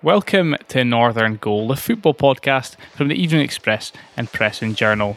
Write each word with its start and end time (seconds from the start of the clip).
Welcome 0.00 0.54
to 0.68 0.84
Northern 0.84 1.38
Goal, 1.38 1.66
the 1.66 1.74
football 1.74 2.14
podcast 2.14 2.76
from 2.94 3.08
the 3.08 3.20
Evening 3.20 3.40
Express 3.40 3.92
and 4.16 4.30
Press 4.32 4.62
and 4.62 4.76
Journal. 4.76 5.16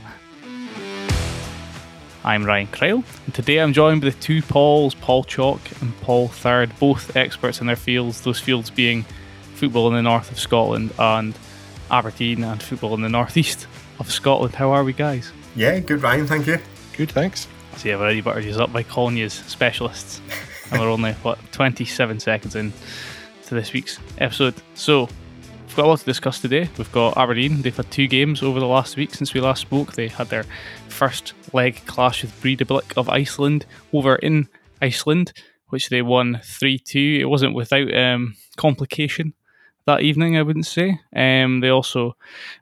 I'm 2.24 2.44
Ryan 2.44 2.66
Cryle, 2.66 3.04
and 3.28 3.36
today 3.36 3.60
I'm 3.60 3.74
joined 3.74 4.02
by 4.02 4.10
the 4.10 4.18
two 4.18 4.42
Pauls, 4.42 4.96
Paul 4.96 5.24
Chalk 5.24 5.62
and 5.82 5.96
Paul 6.02 6.30
Third, 6.30 6.72
both 6.80 7.16
experts 7.16 7.62
in 7.62 7.68
their 7.68 7.76
fields, 7.76 8.22
those 8.22 8.40
fields 8.40 8.72
being 8.72 9.04
football 9.54 9.88
in 9.88 9.94
the 9.94 10.02
north 10.02 10.32
of 10.32 10.40
Scotland 10.40 10.92
and 10.98 11.38
Aberdeen 11.92 12.44
and 12.44 12.64
football 12.64 12.96
in 12.96 13.02
the 13.02 13.10
northeast 13.10 13.68
of 14.00 14.12
Scotland. 14.12 14.56
How 14.56 14.72
are 14.72 14.84
we, 14.84 14.94
guys? 14.94 15.32
Yeah, 15.56 15.78
good, 15.78 16.02
Ryan, 16.02 16.26
thank 16.26 16.48
you. 16.48 16.58
Good, 16.98 17.12
thanks. 17.12 17.48
See, 17.76 17.94
I've 17.94 18.02
already 18.02 18.22
buttered 18.22 18.46
you 18.46 18.56
up 18.56 18.74
by 18.74 18.82
calling 18.82 19.16
you 19.16 19.30
specialists, 19.30 20.22
and 20.72 20.82
we're 20.82 20.90
only, 20.90 21.14
what, 21.14 21.38
27 21.52 22.20
seconds 22.20 22.56
in 22.56 22.74
to 23.52 23.56
this 23.56 23.74
week's 23.74 24.00
episode. 24.18 24.54
So, 24.76 25.10
we've 25.68 25.76
got 25.76 25.86
a 25.86 25.90
lot 25.90 26.00
to 26.00 26.06
discuss 26.06 26.40
today. 26.40 26.70
We've 26.78 26.92
got 26.94 27.18
Aberdeen. 27.18 27.62
They've 27.62 27.76
had 27.76 27.92
two 27.92 28.08
games 28.08 28.42
over 28.42 28.62
the 28.62 28.66
last 28.66 28.96
week 28.96 29.14
since 29.14 29.34
we 29.34 29.42
last 29.42 29.60
spoke. 29.60 29.92
They 29.92 30.08
had 30.08 30.30
their 30.30 30.46
first 30.88 31.34
leg 31.52 31.82
clash 31.86 32.22
with 32.22 32.42
Breidablik 32.42 32.96
of 32.96 33.10
Iceland 33.10 33.66
over 33.92 34.16
in 34.16 34.48
Iceland, 34.82 35.34
which 35.68 35.90
they 35.90 36.02
won 36.02 36.40
3 36.46 36.80
2. 36.80 37.18
It 37.20 37.26
wasn't 37.26 37.54
without 37.54 37.94
um, 37.94 38.38
complication 38.56 39.34
that 39.86 40.02
evening, 40.02 40.38
I 40.38 40.44
wouldn't 40.44 40.66
say. 40.66 41.02
Um, 41.14 41.60
they 41.60 41.70
also 41.70 42.16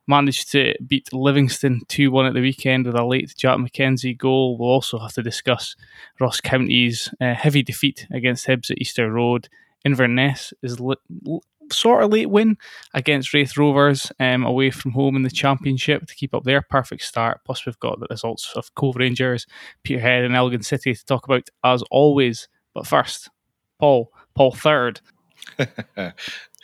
managed 0.08 0.52
to 0.54 0.74
beat 0.88 1.14
Livingston 1.14 1.82
2 1.88 2.10
1 2.10 2.26
at 2.26 2.34
the 2.34 2.42
weekend 2.42 2.88
with 2.88 2.96
a 2.96 3.06
late 3.06 3.32
Jack 3.38 3.60
McKenzie 3.60 4.18
goal. 4.18 4.58
We'll 4.58 4.70
also 4.70 4.98
have 4.98 5.14
to 5.14 5.22
discuss 5.22 5.76
Ross 6.20 6.42
County's 6.42 7.14
uh, 7.22 7.36
heavy 7.36 7.62
defeat 7.62 8.08
against 8.12 8.48
Hibs 8.48 8.72
at 8.72 8.80
Easter 8.80 9.12
Road. 9.12 9.50
Inverness 9.86 10.54
is 10.62 10.80
li- 10.80 10.96
sort 11.72 12.04
of 12.04 12.12
late 12.12 12.30
win 12.30 12.58
against 12.94 13.34
Raith 13.34 13.58
Rovers 13.58 14.12
um, 14.20 14.44
away 14.44 14.72
from 14.72 14.92
home 14.92 15.16
in 15.16 15.24
the 15.24 15.30
Championship 15.30 16.08
to 16.08 16.16
keep 16.16 16.34
up 16.34 16.44
their 16.44 16.62
perfect 16.62 17.04
start. 17.04 17.42
Plus, 17.46 17.66
we've 17.66 17.80
got 17.80 18.00
the 18.00 18.08
results 18.10 18.52
of 18.56 18.74
Cove 18.76 18.96
Rangers, 18.96 19.46
Peterhead, 19.84 20.24
and 20.24 20.36
Elgin 20.36 20.64
City 20.64 20.94
to 20.94 21.06
talk 21.06 21.26
about 21.26 21.50
as 21.64 21.84
always. 21.92 22.48
But 22.74 22.88
first, 22.88 23.30
Paul, 23.80 24.12
Paul 24.36 24.52
third. 24.52 25.02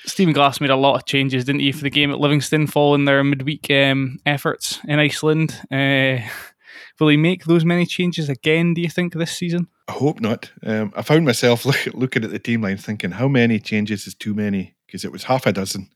Stephen 0.06 0.34
Glass 0.34 0.62
made 0.62 0.70
a 0.70 0.76
lot 0.76 0.96
of 0.96 1.06
changes, 1.06 1.46
didn't 1.46 1.62
he, 1.62 1.72
for 1.72 1.84
the 1.84 1.90
game 1.90 2.12
at 2.12 2.20
Livingston 2.20 2.68
following 2.68 3.06
their 3.06 3.24
midweek 3.24 3.70
um, 3.72 4.20
efforts 4.26 4.80
in 4.88 5.00
Iceland. 5.00 5.60
Uh, 5.72 6.18
will 7.00 7.10
he 7.10 7.18
make 7.18 7.46
those 7.46 7.66
many 7.66 7.86
changes 7.86 8.30
again, 8.30 8.74
do 8.74 8.82
you 8.82 8.90
think, 8.90 9.14
this 9.14 9.32
season? 9.32 9.68
I 9.88 9.94
hope 9.94 10.20
not. 10.20 10.52
Um, 10.64 10.94
I 10.96 11.02
found 11.02 11.26
myself 11.26 11.66
look, 11.66 11.86
looking 11.94 12.24
at 12.24 12.32
the 12.32 12.40
team 12.40 12.62
line 12.62 12.78
thinking, 12.78 13.12
how 13.12 13.28
many 13.28 13.60
changes 13.60 14.08
is 14.08 14.16
too 14.16 14.34
many? 14.34 14.76
Because 14.86 15.06
it 15.06 15.12
was 15.12 15.24
half 15.24 15.46
a 15.46 15.52
dozen 15.52 15.90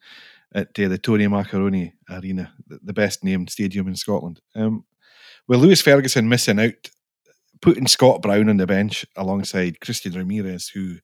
at 0.53 0.79
uh, 0.79 0.87
the 0.87 0.97
Tony 0.97 1.27
Macaroni 1.27 1.93
Arena, 2.09 2.53
the, 2.67 2.93
best 2.93 3.23
named 3.23 3.49
stadium 3.49 3.87
in 3.87 3.95
Scotland. 3.95 4.41
Um, 4.55 4.85
with 5.47 5.59
Lewis 5.59 5.81
Ferguson 5.81 6.29
missing 6.29 6.59
out, 6.59 6.89
putting 7.61 7.87
Scott 7.87 8.21
Brown 8.21 8.49
on 8.49 8.57
the 8.57 8.67
bench 8.67 9.05
alongside 9.15 9.79
Christian 9.79 10.13
Ramirez, 10.13 10.69
who 10.69 10.97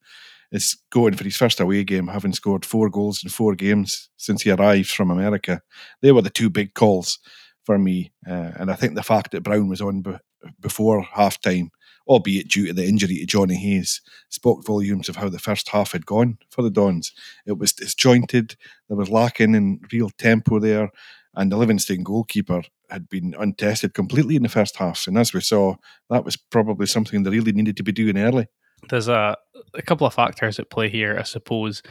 is 0.52 0.78
going 0.90 1.16
for 1.16 1.24
his 1.24 1.38
first 1.38 1.60
away 1.60 1.84
game, 1.84 2.08
having 2.08 2.34
scored 2.34 2.66
four 2.66 2.90
goals 2.90 3.24
in 3.24 3.30
four 3.30 3.56
games 3.56 4.10
since 4.18 4.42
he 4.42 4.52
arrived 4.52 4.90
from 4.90 5.12
America. 5.12 5.62
They 6.02 6.12
were 6.12 6.22
the 6.22 6.30
two 6.30 6.50
big 6.50 6.74
calls 6.74 7.20
for 7.66 7.78
me. 7.78 8.12
Uh, 8.28 8.52
and 8.56 8.72
I 8.72 8.76
think 8.76 8.96
the 8.96 9.04
fact 9.04 9.32
that 9.32 9.44
Brown 9.44 9.68
was 9.68 9.82
on 9.82 10.02
b- 10.02 10.18
before 10.62 11.02
half 11.02 11.42
time, 11.42 11.72
albeit 12.08 12.50
due 12.50 12.68
to 12.68 12.74
the 12.74 12.86
injury 12.86 13.18
to 13.18 13.26
Johnny 13.26 13.56
Hayes, 13.56 14.02
spoke 14.30 14.66
volumes 14.66 15.10
of 15.10 15.16
how 15.16 15.30
the 15.30 15.40
first 15.40 15.70
half 15.70 15.92
had 15.92 16.06
gone 16.06 16.38
for 16.50 16.62
the 16.62 16.70
Dons. 16.70 17.12
It 17.46 17.58
was 17.58 17.74
disjointed, 17.74 18.56
there 18.88 18.98
was 18.98 19.10
lacking 19.10 19.56
in 19.56 19.82
real 19.92 20.12
tempo 20.12 20.60
there, 20.60 20.92
and 21.36 21.52
the 21.52 21.58
Livingston 21.58 22.04
goalkeeper 22.04 22.64
had 22.90 23.10
been 23.10 23.36
untested 23.40 23.94
completely 23.94 24.36
in 24.36 24.44
the 24.44 24.50
first 24.50 24.76
half. 24.78 25.08
And 25.08 25.18
as 25.18 25.34
we 25.34 25.42
saw, 25.42 25.76
that 26.10 26.24
was 26.24 26.38
probably 26.38 26.86
something 26.86 27.24
they 27.24 27.32
really 27.32 27.52
needed 27.52 27.78
to 27.78 27.84
be 27.84 27.92
doing 27.92 28.18
early. 28.18 28.48
There's 28.90 29.08
a, 29.08 29.36
a 29.74 29.82
couple 29.82 30.06
of 30.06 30.14
factors 30.14 30.60
at 30.60 30.70
play 30.70 30.90
here, 30.90 31.18
I 31.18 31.24
suppose. 31.24 31.82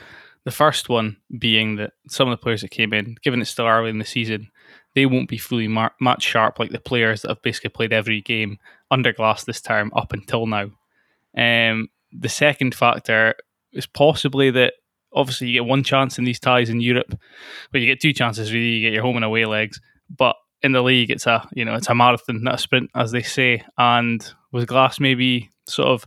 The 0.45 0.51
first 0.51 0.89
one 0.89 1.17
being 1.39 1.77
that 1.77 1.95
some 2.09 2.29
of 2.29 2.39
the 2.39 2.43
players 2.43 2.61
that 2.61 2.71
came 2.71 2.93
in, 2.93 3.17
given 3.23 3.41
it's 3.41 3.51
still 3.51 3.67
early 3.67 3.91
in 3.91 3.99
the 3.99 4.05
season, 4.05 4.51
they 4.95 5.07
won't 5.07 5.29
be 5.29 5.39
fully 5.39 5.69
mar- 5.69 5.95
match 6.01 6.23
sharp 6.23 6.59
like 6.59 6.71
the 6.71 6.81
players 6.81 7.23
that 7.23 7.29
have 7.29 7.43
basically 7.43 7.71
played 7.71 7.93
every 7.93 8.21
game 8.21 8.59
under 8.91 9.13
glass 9.13 9.45
this 9.45 9.61
term 9.61 9.93
up 9.95 10.13
until 10.13 10.47
now. 10.47 10.71
Um, 11.37 11.89
the 12.13 12.29
second 12.29 12.75
factor 12.75 13.35
is 13.73 13.87
possibly 13.87 14.51
that 14.53 14.75
obviously 15.13 15.49
you 15.49 15.61
get 15.61 15.69
one 15.69 15.83
chance 15.83 16.19
in 16.19 16.25
these 16.25 16.41
ties 16.41 16.71
in 16.71 16.81
Europe, 16.81 17.19
but 17.73 17.81
you 17.81 17.87
get 17.87 18.01
two 18.01 18.13
chances 18.13 18.53
really. 18.53 18.67
You 18.67 18.89
get 18.89 18.95
your 18.95 19.03
home 19.03 19.17
and 19.17 19.25
away 19.25 19.45
legs, 19.45 19.81
but 20.17 20.37
in 20.63 20.73
the 20.73 20.83
league 20.83 21.11
it's 21.11 21.27
a 21.27 21.47
you 21.55 21.65
know 21.65 21.75
it's 21.75 21.89
a 21.89 21.95
marathon, 21.95 22.43
not 22.43 22.55
a 22.55 22.59
sprint, 22.59 22.91
as 22.95 23.11
they 23.11 23.23
say. 23.23 23.65
And 23.77 24.27
with 24.53 24.69
Glass 24.69 25.01
maybe 25.01 25.51
sort 25.67 25.89
of 25.89 26.07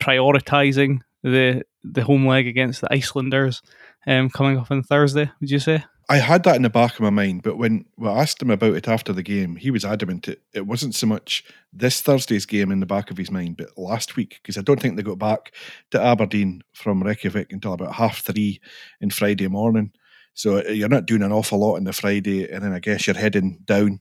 prioritizing 0.00 1.00
the 1.22 1.62
the 1.84 2.04
home 2.04 2.26
leg 2.26 2.46
against 2.46 2.80
the 2.80 2.92
Icelanders 2.92 3.62
um, 4.06 4.30
coming 4.30 4.58
up 4.58 4.70
on 4.70 4.82
Thursday, 4.82 5.30
would 5.40 5.50
you 5.50 5.58
say? 5.58 5.84
I 6.12 6.18
had 6.18 6.42
that 6.42 6.56
in 6.56 6.62
the 6.62 6.68
back 6.68 6.92
of 6.92 7.00
my 7.00 7.08
mind, 7.08 7.42
but 7.42 7.56
when 7.56 7.86
we 7.96 8.06
asked 8.06 8.42
him 8.42 8.50
about 8.50 8.74
it 8.74 8.86
after 8.86 9.14
the 9.14 9.22
game, 9.22 9.56
he 9.56 9.70
was 9.70 9.82
adamant 9.82 10.28
it, 10.28 10.42
it 10.52 10.66
wasn't 10.66 10.94
so 10.94 11.06
much 11.06 11.42
this 11.72 12.02
Thursday's 12.02 12.44
game 12.44 12.70
in 12.70 12.80
the 12.80 12.86
back 12.86 13.10
of 13.10 13.16
his 13.16 13.30
mind, 13.30 13.56
but 13.56 13.78
last 13.78 14.14
week, 14.14 14.38
because 14.42 14.58
I 14.58 14.60
don't 14.60 14.78
think 14.78 14.96
they 14.96 15.02
got 15.02 15.18
back 15.18 15.54
to 15.90 16.02
Aberdeen 16.02 16.64
from 16.74 17.02
Reykjavik 17.02 17.50
until 17.50 17.72
about 17.72 17.94
half 17.94 18.22
three 18.22 18.60
in 19.00 19.08
Friday 19.08 19.48
morning. 19.48 19.90
So 20.34 20.58
uh, 20.58 20.68
you're 20.68 20.90
not 20.90 21.06
doing 21.06 21.22
an 21.22 21.32
awful 21.32 21.60
lot 21.60 21.76
on 21.76 21.84
the 21.84 21.94
Friday, 21.94 22.46
and 22.46 22.62
then 22.62 22.74
I 22.74 22.78
guess 22.78 23.06
you're 23.06 23.16
heading 23.16 23.60
down 23.64 24.00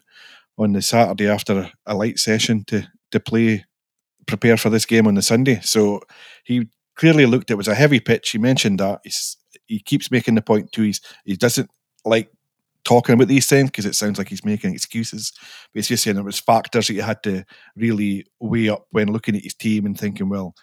on 0.57 0.73
the 0.73 0.81
Saturday 0.81 1.29
after 1.29 1.72
a 1.85 1.95
light 1.95 2.19
session 2.19 2.66
to 2.66 2.85
to 3.11 3.22
play, 3.22 3.63
prepare 4.28 4.57
for 4.57 4.69
this 4.69 4.85
game 4.85 5.07
on 5.07 5.16
the 5.16 5.22
Sunday. 5.22 5.61
So 5.61 6.01
he 6.43 6.67
clearly 6.97 7.25
looked. 7.25 7.51
It 7.51 7.55
was 7.55 7.69
a 7.69 7.75
heavy 7.75 8.01
pitch. 8.01 8.31
He 8.31 8.38
mentioned 8.38 8.81
that. 8.81 8.99
He's, 9.05 9.38
he 9.66 9.79
keeps 9.79 10.11
making 10.11 10.35
the 10.35 10.41
point 10.41 10.73
too. 10.73 10.83
He's, 10.83 10.99
he 11.23 11.38
doesn't 11.38 11.69
like 12.06 12.31
talking 12.84 13.13
about 13.13 13.28
these 13.28 13.47
things 13.47 13.69
because 13.69 13.85
it 13.85 13.95
sounds 13.95 14.17
like 14.17 14.29
he's 14.29 14.45
making 14.45 14.73
excuses. 14.73 15.31
But 15.73 15.79
he's 15.79 15.88
just 15.88 16.03
saying 16.03 16.16
there 16.16 16.23
was 16.23 16.39
factors 16.39 16.88
that 16.88 16.94
you 16.94 17.01
had 17.01 17.23
to 17.23 17.45
really 17.75 18.25
weigh 18.39 18.69
up 18.69 18.88
when 18.91 19.12
looking 19.12 19.35
at 19.35 19.44
his 19.44 19.53
team 19.53 19.85
and 19.85 19.97
thinking, 20.00 20.29
well, 20.29 20.56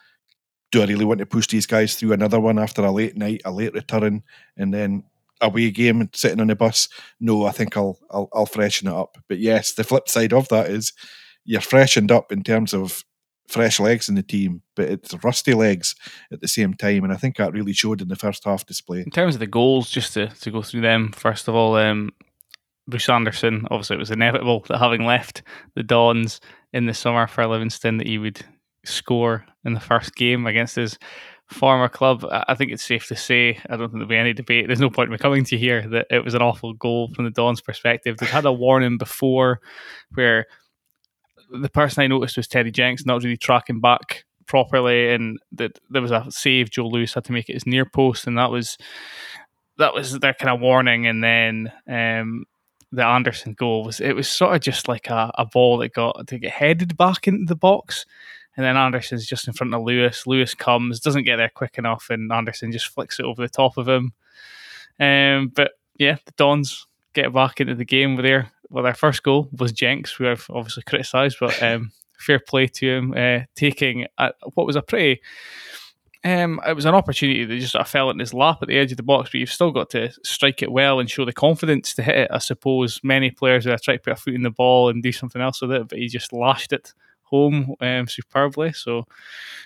do 0.71 0.83
I 0.83 0.87
really 0.87 1.05
want 1.05 1.19
to 1.21 1.27
push 1.27 1.47
these 1.47 1.67
guys 1.67 1.95
through 1.95 2.13
another 2.13 2.41
one 2.41 2.59
after 2.59 2.85
a 2.85 2.91
late 2.91 3.17
night, 3.17 3.41
a 3.45 3.51
late 3.51 3.73
return, 3.75 4.23
and 4.57 4.75
then 4.75 5.05
away 5.41 5.71
game 5.71 6.01
and 6.01 6.11
sitting 6.15 6.41
on 6.41 6.49
the 6.49 6.57
bus? 6.57 6.89
No, 7.21 7.47
I 7.47 7.53
think 7.53 7.77
I'll 7.77 7.99
I'll, 8.11 8.29
I'll 8.35 8.47
freshen 8.47 8.89
it 8.89 8.95
up. 8.95 9.17
But 9.29 9.39
yes, 9.39 9.73
the 9.73 9.85
flip 9.85 10.09
side 10.09 10.33
of 10.33 10.49
that 10.49 10.69
is 10.69 10.93
you're 11.45 11.61
freshened 11.63 12.13
up 12.13 12.31
in 12.31 12.43
terms 12.43 12.75
of 12.75 13.05
fresh 13.49 13.81
legs 13.81 14.09
in 14.09 14.15
the 14.15 14.23
team, 14.23 14.63
but 14.77 14.89
it's 14.89 15.15
rusty 15.25 15.55
legs 15.55 15.95
at 16.31 16.41
the 16.41 16.49
same 16.49 16.75
time. 16.75 17.05
And 17.05 17.13
I 17.13 17.17
think 17.17 17.37
that 17.37 17.53
really 17.53 17.73
showed 17.73 18.01
in 18.01 18.09
the 18.09 18.17
first 18.17 18.45
half 18.45 18.67
display. 18.67 19.01
In 19.01 19.11
terms 19.11 19.35
of 19.35 19.41
the 19.41 19.47
goals, 19.47 19.91
just 19.91 20.15
to, 20.15 20.29
to 20.29 20.51
go 20.51 20.63
through 20.63 20.83
them, 20.83 21.13
first 21.13 21.49
of 21.49 21.55
all, 21.55 21.77
um, 21.77 22.11
Bruce 22.87 23.09
Anderson, 23.09 23.67
obviously 23.71 23.97
it 23.97 24.01
was 24.01 24.11
inevitable 24.11 24.65
that 24.69 24.79
having 24.79 25.05
left 25.05 25.43
the 25.75 25.83
Dons 25.83 26.41
in 26.73 26.87
the 26.87 26.95
summer 26.95 27.27
for 27.27 27.47
Livingston, 27.47 27.97
that 27.99 28.07
he 28.07 28.19
would 28.19 28.45
score 28.85 29.45
in 29.65 29.75
the 29.75 29.81
first 29.81 30.15
game 30.15 30.47
against 30.47 30.77
his 30.77 30.99
former 31.51 31.89
club. 31.89 32.27
I 32.31 32.55
think 32.55 32.73
it's 32.73 32.85
safe 32.85 33.07
to 33.09 33.17
say, 33.17 33.59
I 33.71 33.77
don't 33.77 33.89
think 33.89 33.93
there'll 33.93 34.09
be 34.09 34.17
any 34.17 34.35
debate. 34.35 34.67
There's 34.67 34.81
no 34.81 34.91
point 34.91 35.09
in 35.09 35.13
me 35.13 35.19
coming 35.19 35.45
to 35.45 35.59
here 35.59 35.89
that 35.89 36.07
it 36.11 36.25
was 36.25 36.35
an 36.35 36.43
awful 36.43 36.75
goal 36.75 37.09
from 37.15 37.25
the 37.25 37.31
Dons' 37.31 37.63
perspective. 37.63 38.19
They've 38.19 38.29
had 38.29 38.45
a 38.45 38.53
warning 38.53 38.99
before 38.99 39.61
where 40.15 40.47
the 41.51 41.69
person 41.69 42.03
I 42.03 42.07
noticed 42.07 42.37
was 42.37 42.49
Teddy 42.49 42.71
Jenks 42.71 43.07
not 43.07 43.23
really 43.23 43.37
tracking 43.37 43.81
back 43.81 44.25
properly, 44.47 45.13
and 45.13 45.39
that 45.53 45.79
there 45.91 46.03
was 46.03 46.11
a 46.11 46.27
save 46.31 46.71
Joe 46.71 46.89
Lewis 46.89 47.15
had 47.15 47.25
to 47.25 47.33
make 47.33 47.49
it 47.49 47.55
his 47.55 47.67
near 47.67 47.85
post, 47.85 48.27
and 48.27 48.39
that 48.39 48.51
was 48.51 48.79
that 49.79 49.95
was 49.95 50.19
their 50.19 50.35
kind 50.35 50.51
of 50.51 50.61
warning. 50.61 51.07
And 51.07 51.23
then 51.23 51.73
um, 51.89 52.45
the 52.93 53.05
Anderson 53.05 53.55
goal 53.55 53.85
was 53.85 54.01
it 54.01 54.15
was 54.15 54.29
sort 54.29 54.55
of 54.55 54.61
just 54.61 54.89
like 54.89 55.09
a, 55.09 55.31
a 55.37 55.47
ball 55.47 55.79
that 55.79 55.93
got 55.95 56.27
to 56.27 56.39
get 56.39 56.51
headed 56.51 56.97
back 56.97 57.29
into 57.29 57.47
the 57.47 57.57
box. 57.57 58.05
And 58.57 58.65
then 58.65 58.77
Anderson's 58.77 59.25
just 59.25 59.47
in 59.47 59.55
front 59.55 59.73
of 59.73 59.83
Lewis. 59.83 60.27
Lewis 60.27 60.53
comes, 60.53 60.99
doesn't 60.99 61.23
get 61.23 61.37
there 61.37 61.51
quick 61.55 61.79
enough, 61.79 62.09
and 62.11 62.33
Anderson 62.33 62.73
just 62.73 62.89
flicks 62.89 63.21
it 63.21 63.25
over 63.25 63.41
the 63.41 63.49
top 63.49 63.77
of 63.77 63.89
him. 63.89 64.13
Um, 64.99 65.53
but 65.55 65.73
yeah, 65.97 66.17
the 66.25 66.33
Dons 66.37 66.89
get 67.13 67.33
back 67.33 67.61
into 67.61 67.77
the 67.77 67.85
game 67.85 68.17
their 68.17 68.51
well, 68.71 68.85
their 68.85 68.95
first 68.95 69.23
goal 69.23 69.49
was 69.53 69.73
Jenks, 69.73 70.13
who 70.13 70.29
I've 70.29 70.47
obviously 70.51 70.83
criticised, 70.85 71.39
but 71.41 71.63
um, 71.63 71.93
fair 72.19 72.39
play 72.39 72.67
to 72.67 72.87
him 72.87 73.15
uh, 73.17 73.41
taking 73.55 74.07
a, 74.19 74.33
what 74.55 74.67
was 74.67 74.77
a 74.77 74.83
pretty. 74.83 75.21
Um, 76.25 76.61
it 76.67 76.75
was 76.75 76.85
an 76.85 76.97
opportunity 76.97 77.45
that 77.45 77.61
just 77.61 77.73
sort 77.73 77.83
of 77.83 77.89
fell 77.89 78.11
in 78.11 78.19
his 78.19 78.35
lap 78.35 78.59
at 78.61 78.67
the 78.67 78.77
edge 78.77 78.91
of 78.91 78.97
the 78.97 79.05
box, 79.05 79.31
but 79.31 79.39
you've 79.39 79.53
still 79.53 79.71
got 79.71 79.89
to 79.91 80.11
strike 80.25 80.63
it 80.63 80.73
well 80.73 80.99
and 80.99 81.09
show 81.09 81.25
the 81.25 81.33
confidence 81.33 81.95
to 81.95 82.03
hit 82.03 82.17
it. 82.17 82.31
I 82.33 82.39
suppose 82.39 83.01
many 83.05 83.31
players 83.31 83.65
would 83.65 83.71
have 83.71 83.83
tried 83.83 83.99
to 83.99 84.03
put 84.03 84.13
a 84.15 84.17
foot 84.17 84.35
in 84.35 84.43
the 84.43 84.51
ball 84.51 84.89
and 84.89 85.01
do 85.01 85.13
something 85.13 85.41
else 85.41 85.63
with 85.63 85.71
it, 85.71 85.89
but 85.89 85.99
he 85.99 86.09
just 86.09 86.33
lashed 86.33 86.73
it 86.73 86.93
home 87.31 87.75
um, 87.81 88.07
superbly. 88.09 88.73
So 88.73 89.05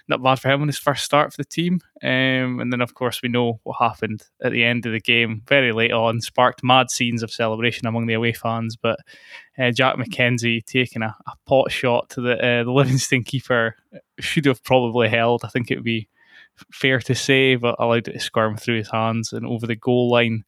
not 0.09 0.23
bad 0.23 0.41
for 0.41 0.51
him 0.51 0.63
on 0.63 0.69
his 0.69 0.79
first 0.79 1.05
start 1.05 1.33
for 1.33 1.37
the 1.37 1.49
team. 1.49 1.81
Um, 2.03 2.61
and 2.61 2.73
then, 2.73 2.81
of 2.81 2.95
course, 2.95 3.21
we 3.23 3.29
know 3.29 3.61
what 3.63 3.79
happened 3.79 4.25
at 4.43 4.53
the 4.53 4.65
end 4.65 4.87
of 4.87 4.93
the 4.93 5.01
game 5.01 5.43
very 5.47 5.73
late 5.73 5.93
on, 5.93 6.21
sparked 6.21 6.65
mad 6.65 6.91
scenes 6.91 7.23
of 7.23 7.31
celebration 7.31 7.87
among 7.87 8.07
the 8.07 8.15
away 8.15 8.33
fans. 8.33 8.77
But 8.77 8.99
uh, 9.59 9.71
Jack 9.71 9.97
McKenzie 9.97 10.65
taking 10.65 11.03
a, 11.03 11.15
a, 11.27 11.33
pot 11.47 11.71
shot 11.71 12.11
to 12.11 12.21
the, 12.21 12.37
uh, 12.39 12.65
the 12.65 12.73
Livingston 12.73 13.23
keeper 13.25 13.77
should 14.19 14.47
have 14.47 14.63
probably 14.65 15.09
held. 15.09 15.43
I 15.45 15.49
think 15.49 15.71
it 15.71 15.77
would 15.77 15.85
be 15.85 16.09
fair 16.73 17.01
to 17.01 17.15
say, 17.15 17.57
but 17.57 17.77
allowed 17.79 18.09
it 18.09 18.13
to 18.13 18.21
squirm 18.21 18.57
through 18.57 18.79
his 18.79 18.91
hands 18.91 19.33
and 19.33 19.47
over 19.47 19.67
the 19.67 19.77
goal 19.77 20.11
line 20.11 20.45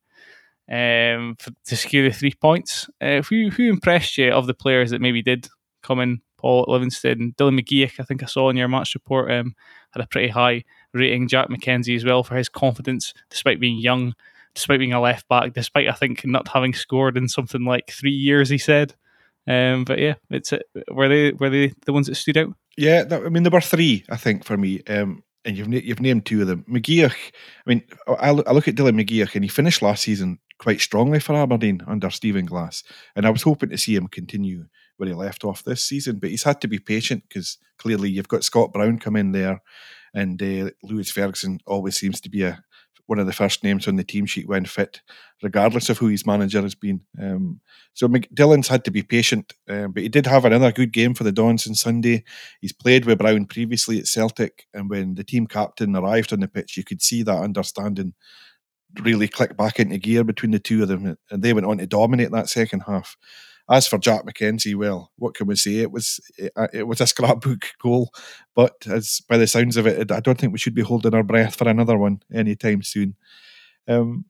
um, 0.70 1.36
for, 1.38 1.50
to 1.66 1.76
secure 1.76 2.08
the 2.08 2.14
three 2.14 2.34
points. 2.34 2.88
Uh, 3.00 3.22
who, 3.22 3.50
who 3.50 3.68
impressed 3.68 4.18
you 4.18 4.30
of 4.30 4.46
the 4.46 4.54
players 4.54 4.90
that 4.90 5.00
maybe 5.00 5.22
did 5.22 5.48
come 5.82 6.00
in 6.00 6.20
Paul 6.44 6.64
at 6.64 6.68
Livingston. 6.68 7.34
Dylan 7.38 7.58
McGeouch, 7.58 7.98
I 7.98 8.02
think 8.02 8.22
I 8.22 8.26
saw 8.26 8.50
in 8.50 8.56
your 8.58 8.68
match 8.68 8.94
report, 8.94 9.30
um, 9.30 9.54
had 9.92 10.02
a 10.02 10.06
pretty 10.06 10.28
high 10.28 10.64
rating. 10.92 11.26
Jack 11.26 11.48
McKenzie 11.48 11.96
as 11.96 12.04
well 12.04 12.22
for 12.22 12.36
his 12.36 12.50
confidence, 12.50 13.14
despite 13.30 13.60
being 13.60 13.78
young, 13.78 14.12
despite 14.54 14.78
being 14.78 14.92
a 14.92 15.00
left 15.00 15.26
back, 15.26 15.54
despite 15.54 15.88
I 15.88 15.92
think 15.92 16.26
not 16.26 16.48
having 16.48 16.74
scored 16.74 17.16
in 17.16 17.28
something 17.28 17.64
like 17.64 17.90
three 17.90 18.12
years. 18.12 18.50
He 18.50 18.58
said. 18.58 18.94
Um, 19.46 19.84
but 19.84 19.98
yeah, 19.98 20.14
it's 20.28 20.52
uh, 20.52 20.58
were 20.90 21.08
they 21.08 21.32
were 21.32 21.48
they 21.48 21.72
the 21.86 21.94
ones 21.94 22.08
that 22.08 22.16
stood 22.16 22.36
out? 22.36 22.54
Yeah, 22.76 23.04
that, 23.04 23.24
I 23.24 23.30
mean 23.30 23.42
there 23.42 23.50
were 23.50 23.62
three 23.62 24.04
I 24.10 24.18
think 24.18 24.44
for 24.44 24.58
me. 24.58 24.82
Um, 24.86 25.22
and 25.46 25.56
you've 25.56 25.72
you've 25.72 26.00
named 26.00 26.26
two 26.26 26.42
of 26.42 26.46
them. 26.46 26.66
McGeouch, 26.68 27.32
I 27.66 27.70
mean, 27.70 27.82
I, 28.06 28.28
I 28.28 28.30
look 28.52 28.68
at 28.68 28.74
Dylan 28.74 29.02
McGeouch, 29.02 29.34
and 29.34 29.44
he 29.44 29.48
finished 29.48 29.82
last 29.82 30.02
season 30.02 30.38
quite 30.58 30.80
strongly 30.80 31.20
for 31.20 31.34
Aberdeen 31.34 31.82
under 31.86 32.10
Stephen 32.10 32.46
Glass, 32.46 32.82
and 33.16 33.26
I 33.26 33.30
was 33.30 33.42
hoping 33.42 33.70
to 33.70 33.78
see 33.78 33.94
him 33.94 34.08
continue 34.08 34.66
where 34.96 35.08
he 35.08 35.14
left 35.14 35.44
off 35.44 35.64
this 35.64 35.84
season. 35.84 36.18
But 36.18 36.30
he's 36.30 36.44
had 36.44 36.60
to 36.62 36.68
be 36.68 36.78
patient 36.78 37.24
because 37.28 37.58
clearly 37.78 38.10
you've 38.10 38.28
got 38.28 38.44
Scott 38.44 38.72
Brown 38.72 38.98
come 38.98 39.16
in 39.16 39.32
there, 39.32 39.62
and 40.14 40.40
uh, 40.42 40.70
Lewis 40.82 41.10
Ferguson 41.10 41.60
always 41.66 41.96
seems 41.96 42.20
to 42.22 42.30
be 42.30 42.42
a 42.42 42.62
one 43.06 43.18
of 43.18 43.26
the 43.26 43.32
first 43.32 43.62
names 43.62 43.86
on 43.86 43.96
the 43.96 44.04
team 44.04 44.24
sheet 44.24 44.48
when 44.48 44.64
fit, 44.64 45.02
regardless 45.42 45.90
of 45.90 45.98
who 45.98 46.06
his 46.06 46.26
manager 46.26 46.62
has 46.62 46.74
been. 46.74 47.02
Um, 47.20 47.60
so 47.92 48.08
Dylan's 48.08 48.68
had 48.68 48.84
to 48.84 48.90
be 48.90 49.02
patient, 49.02 49.52
um, 49.68 49.92
but 49.92 50.02
he 50.02 50.08
did 50.08 50.26
have 50.26 50.44
another 50.44 50.72
good 50.72 50.92
game 50.92 51.14
for 51.14 51.24
the 51.24 51.32
Dons 51.32 51.66
on 51.66 51.74
Sunday. 51.74 52.24
He's 52.60 52.72
played 52.72 53.04
with 53.04 53.18
Brown 53.18 53.46
previously 53.46 53.98
at 53.98 54.06
Celtic, 54.06 54.66
and 54.72 54.88
when 54.88 55.16
the 55.16 55.24
team 55.24 55.46
captain 55.46 55.94
arrived 55.94 56.32
on 56.32 56.40
the 56.40 56.48
pitch, 56.48 56.76
you 56.76 56.84
could 56.84 57.02
see 57.02 57.22
that 57.22 57.42
understanding 57.42 58.14
really 59.02 59.28
click 59.28 59.56
back 59.56 59.80
into 59.80 59.98
gear 59.98 60.24
between 60.24 60.52
the 60.52 60.58
two 60.58 60.82
of 60.82 60.88
them, 60.88 61.16
and 61.30 61.42
they 61.42 61.52
went 61.52 61.66
on 61.66 61.78
to 61.78 61.86
dominate 61.86 62.30
that 62.30 62.48
second 62.48 62.80
half. 62.80 63.16
As 63.70 63.86
for 63.86 63.98
Jack 63.98 64.26
McKenzie, 64.26 64.74
well, 64.74 65.10
what 65.16 65.34
can 65.34 65.46
we 65.46 65.56
say? 65.56 65.76
It 65.76 65.90
was 65.90 66.20
it, 66.36 66.52
uh, 66.54 66.68
it 66.72 66.86
was 66.86 67.00
a 67.00 67.06
scrapbook 67.06 67.64
goal, 67.82 68.10
but 68.54 68.86
as 68.86 69.22
by 69.28 69.38
the 69.38 69.46
sounds 69.46 69.76
of 69.76 69.86
it, 69.86 70.12
I 70.12 70.20
don't 70.20 70.38
think 70.38 70.52
we 70.52 70.58
should 70.58 70.74
be 70.74 70.82
holding 70.82 71.14
our 71.14 71.22
breath 71.22 71.56
for 71.56 71.68
another 71.68 71.96
one 71.96 72.22
anytime 72.32 72.82
soon. 72.82 73.14
Um, 73.88 74.26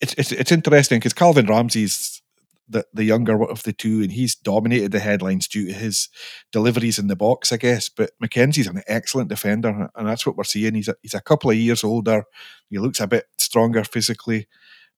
it's 0.00 0.14
it's, 0.14 0.32
it's 0.32 0.52
interesting 0.52 0.98
because 0.98 1.12
Calvin 1.12 1.46
Ramsey's 1.46 2.22
the, 2.70 2.86
the 2.94 3.04
younger 3.04 3.42
of 3.42 3.64
the 3.64 3.72
two, 3.72 4.00
and 4.00 4.12
he's 4.12 4.34
dominated 4.34 4.92
the 4.92 5.00
headlines 5.00 5.48
due 5.48 5.66
to 5.66 5.72
his 5.72 6.08
deliveries 6.52 6.98
in 6.98 7.08
the 7.08 7.16
box, 7.16 7.52
I 7.52 7.56
guess. 7.56 7.88
But 7.88 8.12
McKenzie's 8.22 8.68
an 8.68 8.82
excellent 8.86 9.28
defender, 9.28 9.90
and 9.94 10.08
that's 10.08 10.24
what 10.24 10.36
we're 10.36 10.44
seeing. 10.44 10.74
He's 10.74 10.88
a, 10.88 10.94
he's 11.02 11.14
a 11.14 11.20
couple 11.20 11.50
of 11.50 11.56
years 11.56 11.84
older. 11.84 12.24
He 12.70 12.78
looks 12.78 13.00
a 13.00 13.08
bit 13.08 13.24
stronger 13.38 13.84
physically. 13.84 14.46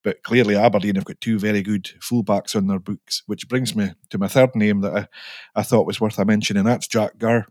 But 0.04 0.22
clearly, 0.22 0.56
Aberdeen 0.56 0.96
have 0.96 1.04
got 1.04 1.20
two 1.20 1.38
very 1.38 1.62
good 1.62 1.84
fullbacks 2.00 2.56
on 2.56 2.66
their 2.66 2.81
books, 2.81 3.22
which 3.26 3.49
brings 3.49 3.76
me 3.76 3.93
to 4.10 4.19
my 4.19 4.28
third 4.28 4.54
name 4.54 4.81
that 4.81 4.96
I, 4.96 5.60
I 5.60 5.62
thought 5.62 5.87
was 5.87 6.00
worth 6.00 6.19
a 6.19 6.25
mention, 6.25 6.56
and 6.56 6.66
that's 6.66 6.88
Jack 6.88 7.19
Gurr. 7.19 7.46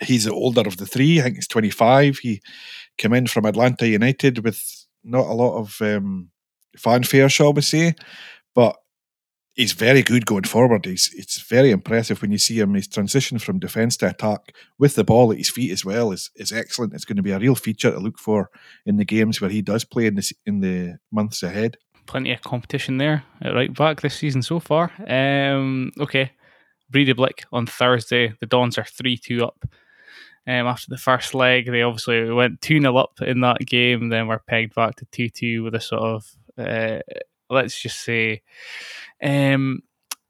He's 0.00 0.24
the 0.24 0.32
older 0.32 0.62
of 0.62 0.76
the 0.76 0.86
three. 0.86 1.20
I 1.20 1.22
think 1.22 1.36
he's 1.36 1.46
25. 1.46 2.18
He 2.18 2.42
came 2.98 3.12
in 3.12 3.28
from 3.28 3.46
Atlanta 3.46 3.86
United 3.86 4.44
with 4.44 4.86
not 5.04 5.26
a 5.26 5.34
lot 5.34 5.56
of 5.56 5.80
um, 5.80 6.30
fanfare, 6.76 7.28
shall 7.28 7.52
we 7.52 7.62
say, 7.62 7.94
he's 9.54 9.72
very 9.72 10.02
good 10.02 10.26
going 10.26 10.44
forward. 10.44 10.84
He's 10.84 11.12
it's 11.14 11.40
very 11.40 11.70
impressive 11.70 12.20
when 12.20 12.32
you 12.32 12.38
see 12.38 12.58
him. 12.58 12.74
His 12.74 12.88
transition 12.88 13.38
from 13.38 13.58
defence 13.58 13.96
to 13.98 14.10
attack 14.10 14.54
with 14.78 14.94
the 14.94 15.04
ball 15.04 15.32
at 15.32 15.38
his 15.38 15.50
feet 15.50 15.70
as 15.70 15.84
well 15.84 16.12
is 16.12 16.30
is 16.36 16.52
excellent. 16.52 16.92
It's 16.92 17.04
going 17.04 17.16
to 17.16 17.22
be 17.22 17.32
a 17.32 17.38
real 17.38 17.54
feature 17.54 17.90
to 17.90 17.98
look 17.98 18.18
for 18.18 18.50
in 18.84 18.96
the 18.96 19.04
games 19.04 19.40
where 19.40 19.50
he 19.50 19.62
does 19.62 19.84
play 19.84 20.06
in 20.06 20.16
the 20.16 20.32
in 20.46 20.60
the 20.60 20.98
months 21.10 21.42
ahead. 21.42 21.76
Plenty 22.06 22.32
of 22.32 22.42
competition 22.42 22.98
there 22.98 23.24
at 23.40 23.54
right 23.54 23.72
back 23.72 24.02
this 24.02 24.14
season 24.14 24.42
so 24.42 24.60
far. 24.60 24.92
Um, 25.08 25.90
okay, 25.98 26.32
Breidablik 26.92 27.44
on 27.50 27.66
Thursday. 27.66 28.34
The 28.40 28.46
Dons 28.46 28.76
are 28.76 28.84
three 28.84 29.16
two 29.16 29.44
up. 29.44 29.64
Um, 30.46 30.66
after 30.66 30.90
the 30.90 30.98
first 30.98 31.34
leg, 31.34 31.70
they 31.70 31.80
obviously 31.80 32.30
went 32.30 32.60
2 32.60 32.78
0 32.78 32.94
up 32.98 33.18
in 33.22 33.40
that 33.40 33.60
game, 33.60 34.10
then 34.10 34.26
were 34.26 34.42
pegged 34.46 34.74
back 34.74 34.96
to 34.96 35.06
2 35.06 35.30
2 35.30 35.62
with 35.62 35.74
a 35.74 35.80
sort 35.80 36.02
of, 36.02 36.36
uh, 36.58 36.98
let's 37.50 37.80
just 37.80 38.00
say, 38.00 38.42
um, 39.22 39.82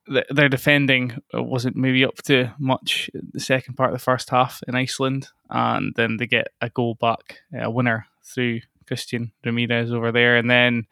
their 0.07 0.49
defending 0.49 1.17
wasn't 1.33 1.77
maybe 1.77 2.05
up 2.05 2.17
to 2.17 2.53
much 2.59 3.09
the 3.15 3.41
second 3.41 3.75
part 3.75 3.91
of 3.91 3.99
the 3.99 4.05
first 4.05 4.29
half 4.31 4.63
in 4.69 4.75
Iceland, 4.75 5.29
and 5.49 5.95
then 5.97 6.19
they 6.19 6.27
get 6.27 6.49
a 6.61 6.69
goal 6.69 6.95
back, 7.01 7.41
a 7.59 7.71
winner 7.71 8.07
through 8.23 8.61
Christian 8.87 9.33
Ramirez 9.45 9.93
over 9.93 10.13
there, 10.13 10.37
and 10.37 10.51
then 10.51 10.87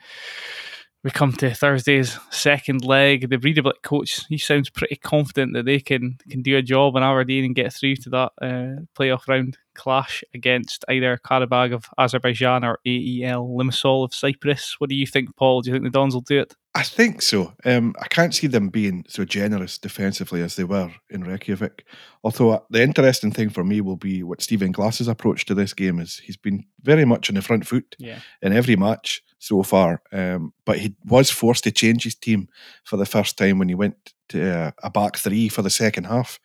we 1.04 1.10
come 1.10 1.32
to 1.32 1.52
Thursday's 1.52 2.18
second 2.30 2.84
leg. 2.84 3.28
The 3.28 3.38
Breidablik 3.38 3.82
coach, 3.82 4.24
he 4.28 4.38
sounds 4.38 4.70
pretty 4.70 4.96
confident 4.96 5.52
that 5.54 5.64
they 5.64 5.80
can 5.80 6.18
can 6.30 6.42
do 6.42 6.56
a 6.56 6.62
job 6.62 6.96
in 6.96 7.02
Aberdeen 7.02 7.44
and 7.44 7.54
get 7.54 7.72
through 7.72 7.96
to 7.96 8.10
that 8.10 8.32
uh, 8.40 8.82
playoff 8.96 9.26
round 9.26 9.58
clash 9.74 10.22
against 10.34 10.84
either 10.88 11.18
Qarabag 11.24 11.74
of 11.74 11.86
Azerbaijan 11.98 12.64
or 12.64 12.78
AEL 12.86 13.48
Limassol 13.48 14.04
of 14.04 14.14
Cyprus. 14.14 14.76
What 14.78 14.90
do 14.90 14.96
you 14.96 15.06
think, 15.06 15.34
Paul? 15.36 15.62
Do 15.62 15.70
you 15.70 15.74
think 15.74 15.84
the 15.84 15.90
Dons 15.90 16.14
will 16.14 16.20
do 16.20 16.40
it? 16.40 16.54
I 16.74 16.82
think 16.84 17.20
so. 17.20 17.52
Um, 17.64 17.94
I 18.00 18.08
can't 18.08 18.34
see 18.34 18.46
them 18.46 18.68
being 18.70 19.04
so 19.08 19.24
generous 19.24 19.76
defensively 19.76 20.40
as 20.40 20.56
they 20.56 20.64
were 20.64 20.90
in 21.10 21.24
Reykjavik. 21.24 21.84
Although 22.24 22.50
uh, 22.50 22.60
the 22.70 22.82
interesting 22.82 23.30
thing 23.30 23.50
for 23.50 23.64
me 23.64 23.80
will 23.80 23.96
be 23.96 24.22
what 24.22 24.40
Stephen 24.40 24.72
Glass's 24.72 25.08
approach 25.08 25.44
to 25.46 25.54
this 25.54 25.74
game 25.74 25.98
is. 25.98 26.18
He's 26.18 26.38
been 26.38 26.64
very 26.82 27.04
much 27.04 27.28
on 27.28 27.34
the 27.34 27.42
front 27.42 27.66
foot 27.66 27.96
yeah. 27.98 28.20
in 28.40 28.52
every 28.52 28.76
match 28.76 29.22
so 29.42 29.64
far, 29.64 30.00
um, 30.12 30.52
but 30.64 30.78
he 30.78 30.94
was 31.04 31.28
forced 31.28 31.64
to 31.64 31.72
change 31.72 32.04
his 32.04 32.14
team 32.14 32.48
for 32.84 32.96
the 32.96 33.04
first 33.04 33.36
time 33.36 33.58
when 33.58 33.68
he 33.68 33.74
went 33.74 34.12
to 34.28 34.56
uh, 34.56 34.70
a 34.84 34.88
back 34.88 35.16
three 35.16 35.48
for 35.48 35.62
the 35.62 35.70
second 35.70 36.04
half 36.04 36.38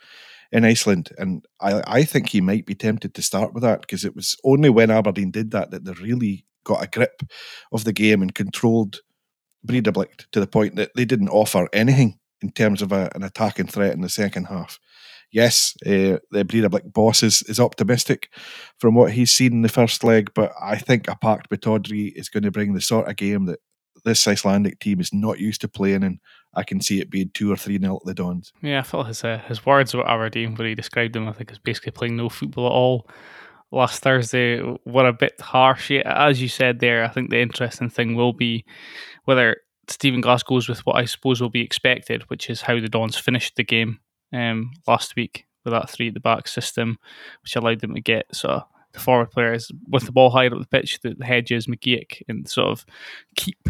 in 0.52 0.66
Iceland. 0.66 1.12
And 1.20 1.46
I, 1.62 1.84
I 1.86 2.04
think 2.04 2.30
he 2.30 2.42
might 2.42 2.66
be 2.66 2.74
tempted 2.74 3.14
to 3.14 3.22
start 3.22 3.54
with 3.54 3.62
that 3.62 3.82
because 3.82 4.04
it 4.04 4.16
was 4.16 4.36
only 4.44 4.72
when 4.72 4.90
Aberdeen 4.90 5.30
did 5.30 5.52
that 5.52 5.70
that 5.70 5.86
they 5.86 5.92
really 5.92 6.48
got 6.64 6.84
a 6.84 6.88
grip 6.88 7.22
of 7.72 7.84
the 7.84 7.94
game 7.94 8.24
and 8.24 8.34
controlled 8.34 9.02
Breidablik 9.64 10.26
to 10.32 10.40
the 10.40 10.48
point 10.48 10.76
that 10.78 10.90
they 10.96 11.06
didn't 11.06 11.30
offer 11.30 11.70
anything 11.74 12.18
in 12.42 12.52
terms 12.52 12.82
of 12.82 12.92
a, 12.92 13.12
an 13.14 13.22
attacking 13.22 13.68
threat 13.68 13.94
in 13.94 14.02
the 14.02 14.10
second 14.10 14.46
half. 14.46 14.80
Yes, 15.32 15.76
uh, 15.86 16.24
the 16.32 16.46
Breidablik 16.46 16.94
boss 16.94 17.22
is, 17.22 17.44
is 17.44 17.60
optimistic 17.60 18.30
from 18.80 18.96
what 18.96 19.12
he's 19.12 19.32
seen 19.32 19.52
in 19.52 19.62
the 19.62 19.70
first 19.70 20.04
leg, 20.04 20.32
but 20.34 20.54
I 20.62 20.78
think 20.78 21.08
a 21.08 21.16
packed 21.16 21.50
Pittodrie 21.50 22.14
is 22.16 22.30
going 22.30 22.44
to 22.44 22.52
bring 22.52 22.74
the 22.74 22.82
sort 22.82 23.10
of 23.10 23.16
game 23.18 23.46
that 23.46 23.60
this 24.06 24.28
Icelandic 24.28 24.80
team 24.80 25.02
is 25.02 25.14
not 25.14 25.40
used 25.40 25.62
to 25.62 25.68
playing 25.68 26.04
in. 26.04 26.20
I 26.54 26.64
can 26.64 26.82
see 26.82 27.02
it 27.02 27.12
being 27.12 27.30
two 27.34 27.52
or 27.52 27.58
three 27.58 27.78
nil 27.78 28.00
at 28.02 28.08
the 28.08 28.14
Dons. 28.14 28.54
Yeah, 28.62 28.80
I 28.80 28.84
felt 28.84 29.08
his 29.08 29.24
uh, 29.24 29.42
his 29.48 29.66
words 29.66 29.94
about 29.94 30.10
Aberdeen, 30.10 30.56
where 30.56 30.68
he 30.68 30.76
described 30.76 31.14
them, 31.14 31.28
I 31.28 31.34
think, 31.34 31.52
as 31.52 31.60
basically 31.60 31.92
playing 31.92 32.16
no 32.16 32.30
football 32.30 32.68
at 32.68 32.72
all 32.72 33.10
last 33.70 34.02
Thursday, 34.02 34.62
were 34.86 35.08
a 35.08 35.14
bit 35.14 35.40
harsh. 35.42 35.92
As 35.92 36.42
you 36.42 36.48
said 36.48 36.80
there, 36.80 37.04
I 37.04 37.10
think 37.10 37.30
the 37.30 37.42
interesting 37.42 37.90
thing 37.90 38.16
will 38.16 38.34
be 38.34 38.66
whether 39.26 39.58
Stephen 39.90 40.22
Glass 40.22 40.42
goes 40.42 40.70
with 40.70 40.86
what 40.86 40.96
I 40.96 41.06
suppose 41.06 41.42
will 41.42 41.50
be 41.50 41.62
expected, 41.62 42.24
which 42.30 42.50
is 42.50 42.62
how 42.62 42.80
the 42.80 42.90
Dons 42.90 43.18
finished 43.18 43.56
the 43.58 43.64
game 43.64 44.00
um, 44.34 44.72
last 44.88 45.16
week 45.16 45.46
with 45.64 45.74
that 45.74 45.90
three 45.90 46.10
at 46.10 46.14
the 46.14 46.20
back 46.20 46.48
system, 46.48 46.98
which 47.44 47.56
allowed 47.56 47.82
them 47.82 47.94
to 47.94 48.02
get 48.02 48.34
sort 48.36 48.56
of 48.56 48.64
the 48.94 49.00
forward 49.00 49.32
players 49.32 49.72
with 49.90 50.06
the 50.06 50.12
ball 50.12 50.30
higher 50.30 50.54
up 50.54 50.60
the 50.60 50.68
pitch, 50.68 51.00
the 51.02 51.16
Hedges, 51.24 51.68
McGeouch, 51.68 52.22
and 52.28 52.48
sort 52.50 52.70
of 52.70 52.86
keep 53.36 53.70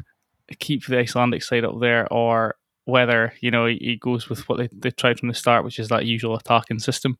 keep 0.59 0.85
the 0.85 0.99
Icelandic 0.99 1.43
side 1.43 1.65
up 1.65 1.79
there, 1.79 2.11
or 2.11 2.55
whether 2.85 3.33
you 3.41 3.51
know 3.51 3.65
he 3.65 3.97
goes 3.99 4.29
with 4.29 4.47
what 4.47 4.57
they, 4.57 4.69
they 4.71 4.91
tried 4.91 5.19
from 5.19 5.27
the 5.27 5.33
start, 5.33 5.63
which 5.63 5.79
is 5.79 5.89
that 5.89 6.05
usual 6.05 6.35
attacking 6.35 6.79
system 6.79 7.17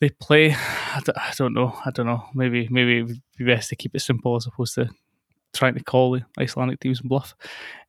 they 0.00 0.10
play. 0.10 0.50
I 0.54 1.00
don't, 1.04 1.18
I 1.18 1.32
don't 1.36 1.54
know. 1.54 1.78
I 1.84 1.90
don't 1.90 2.06
know. 2.06 2.24
Maybe 2.34 2.68
maybe 2.70 2.98
it 2.98 3.02
would 3.04 3.22
be 3.38 3.44
best 3.44 3.68
to 3.70 3.76
keep 3.76 3.94
it 3.94 4.00
simple 4.00 4.36
as 4.36 4.46
opposed 4.46 4.74
to 4.74 4.90
trying 5.52 5.74
to 5.74 5.84
call 5.84 6.12
the 6.12 6.24
Icelandic 6.38 6.80
teams 6.80 7.00
bluff. 7.00 7.34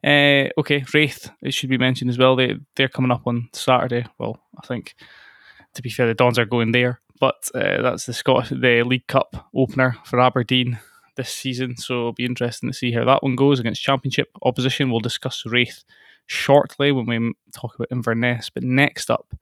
Uh, 0.04 0.50
okay, 0.58 0.84
Raith, 0.94 1.30
it 1.42 1.54
should 1.54 1.70
be 1.70 1.78
mentioned 1.78 2.10
as 2.10 2.18
well. 2.18 2.36
They 2.36 2.56
they're 2.76 2.88
coming 2.90 3.12
up 3.12 3.28
on 3.28 3.50
Saturday. 3.54 4.06
Well, 4.18 4.40
I 4.62 4.66
think 4.66 4.96
to 5.74 5.82
be 5.82 5.90
fair, 5.90 6.08
the 6.08 6.14
Dons 6.14 6.40
are 6.40 6.46
going 6.46 6.72
there, 6.72 7.02
but 7.20 7.50
uh, 7.56 7.82
that's 7.82 8.06
the 8.06 8.14
Scottish 8.14 8.50
the 8.50 8.84
League 8.84 9.08
Cup 9.08 9.50
opener 9.56 9.96
for 10.06 10.20
Aberdeen 10.20 10.80
this 11.16 11.34
season. 11.34 11.78
So 11.78 11.94
it'll 11.94 12.14
be 12.14 12.26
interesting 12.26 12.70
to 12.70 12.76
see 12.76 12.92
how 12.92 13.06
that 13.06 13.24
one 13.24 13.36
goes 13.36 13.60
against 13.60 13.82
Championship 13.82 14.30
opposition. 14.44 14.90
We'll 14.90 15.00
discuss 15.00 15.46
Raith 15.46 15.84
shortly 16.26 16.92
when 16.92 17.06
we 17.06 17.34
talk 17.54 17.76
about 17.76 17.90
Inverness. 17.92 18.50
But 18.50 18.64
next 18.64 19.12
up, 19.12 19.34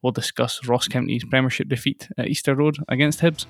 we'll 0.00 0.12
discuss 0.12 0.66
Ross 0.66 0.88
County's 0.88 1.24
Premiership 1.24 1.68
defeat 1.68 2.08
at 2.16 2.28
Easter 2.28 2.54
Road 2.54 2.76
against 2.88 3.20
Hibs. 3.20 3.46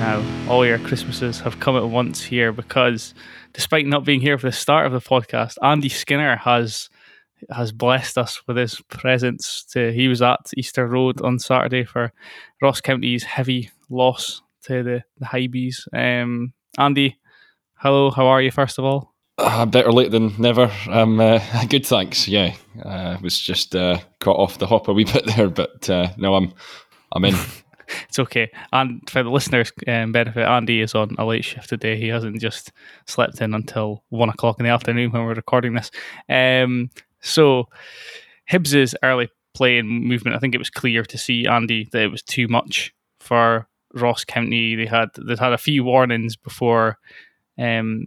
Now, 0.00 0.48
all 0.48 0.64
your 0.64 0.78
Christmases 0.78 1.40
have 1.40 1.60
come 1.60 1.76
at 1.76 1.90
once 1.90 2.22
here 2.22 2.52
because, 2.52 3.12
despite 3.52 3.84
not 3.84 4.02
being 4.02 4.22
here 4.22 4.38
for 4.38 4.46
the 4.46 4.52
start 4.52 4.86
of 4.86 4.92
the 4.92 4.98
podcast, 4.98 5.58
Andy 5.62 5.90
Skinner 5.90 6.36
has 6.36 6.88
has 7.50 7.70
blessed 7.70 8.16
us 8.16 8.40
with 8.46 8.56
his 8.56 8.80
presence. 8.88 9.62
To 9.72 9.92
he 9.92 10.08
was 10.08 10.22
at 10.22 10.52
Easter 10.56 10.86
Road 10.86 11.20
on 11.20 11.38
Saturday 11.38 11.84
for 11.84 12.14
Ross 12.62 12.80
County's 12.80 13.24
heavy 13.24 13.70
loss 13.90 14.40
to 14.62 14.82
the 14.82 15.04
the 15.18 15.26
Hibees. 15.26 15.86
Um, 15.92 16.54
Andy, 16.78 17.18
hello, 17.74 18.10
how 18.10 18.26
are 18.26 18.40
you? 18.40 18.50
First 18.50 18.78
of 18.78 18.86
all, 18.86 19.14
uh, 19.36 19.66
better 19.66 19.92
late 19.92 20.12
than 20.12 20.32
never. 20.38 20.72
Um, 20.88 21.20
uh, 21.20 21.40
good, 21.68 21.84
thanks. 21.84 22.26
Yeah, 22.26 22.54
uh, 22.82 23.18
was 23.20 23.38
just 23.38 23.76
uh, 23.76 23.98
caught 24.18 24.38
off 24.38 24.56
the 24.56 24.66
hop 24.66 24.88
a 24.88 24.94
wee 24.94 25.04
bit 25.12 25.26
there, 25.26 25.50
but 25.50 25.90
uh, 25.90 26.08
no, 26.16 26.36
I'm 26.36 26.54
I'm 27.12 27.26
in. 27.26 27.34
it's 28.08 28.18
okay. 28.18 28.50
And 28.72 29.08
for 29.08 29.22
the 29.22 29.30
listeners' 29.30 29.72
um, 29.86 30.12
benefit, 30.12 30.46
Andy 30.46 30.80
is 30.80 30.94
on 30.94 31.14
a 31.18 31.24
late 31.24 31.44
shift 31.44 31.68
today. 31.68 31.96
He 31.96 32.08
hasn't 32.08 32.40
just 32.40 32.72
slept 33.06 33.40
in 33.40 33.54
until 33.54 34.02
one 34.08 34.28
o'clock 34.28 34.58
in 34.58 34.64
the 34.64 34.70
afternoon 34.70 35.10
when 35.10 35.24
we're 35.24 35.34
recording 35.34 35.74
this. 35.74 35.90
Um, 36.28 36.90
so 37.20 37.68
Hibs's 38.46 38.94
early 39.02 39.28
playing 39.54 39.86
movement, 39.86 40.36
I 40.36 40.38
think 40.38 40.54
it 40.54 40.58
was 40.58 40.70
clear 40.70 41.04
to 41.04 41.18
see 41.18 41.46
Andy 41.46 41.88
that 41.92 42.02
it 42.02 42.10
was 42.10 42.22
too 42.22 42.48
much 42.48 42.94
for 43.18 43.68
Ross 43.94 44.24
County. 44.24 44.74
They 44.74 44.86
had 44.86 45.08
they 45.18 45.36
had 45.36 45.52
a 45.52 45.58
few 45.58 45.84
warnings 45.84 46.36
before 46.36 46.98
um, 47.58 48.06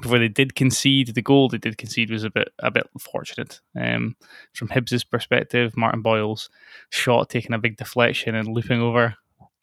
before 0.00 0.18
they 0.18 0.28
did 0.28 0.54
concede. 0.54 1.14
The 1.14 1.22
goal 1.22 1.48
they 1.48 1.58
did 1.58 1.78
concede 1.78 2.10
was 2.10 2.24
a 2.24 2.30
bit 2.30 2.48
a 2.58 2.70
bit 2.70 2.88
fortunate. 2.98 3.60
Um, 3.78 4.16
from 4.54 4.68
Hibs's 4.68 5.04
perspective, 5.04 5.76
Martin 5.76 6.02
Boyle's 6.02 6.48
shot 6.90 7.28
taking 7.28 7.52
a 7.52 7.58
big 7.58 7.76
deflection 7.76 8.34
and 8.34 8.48
looping 8.48 8.80
over 8.80 9.16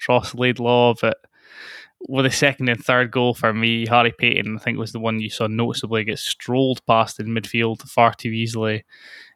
Ross 0.07 0.36
Laidlaw, 0.36 0.95
but 1.01 1.17
with 2.07 2.24
the 2.24 2.31
second 2.31 2.69
and 2.69 2.83
third 2.83 3.12
goal 3.12 3.33
for 3.33 3.53
me, 3.53 3.86
Harry 3.88 4.13
Paton 4.17 4.55
I 4.55 4.59
think 4.59 4.77
was 4.77 4.93
the 4.93 5.00
one 5.00 5.19
you 5.19 5.29
saw 5.29 5.48
noticeably 5.48 6.05
get 6.05 6.19
strolled 6.19 6.86
past 6.86 7.19
in 7.19 7.27
midfield 7.27 7.81
far 7.89 8.13
too 8.13 8.29
easily. 8.29 8.86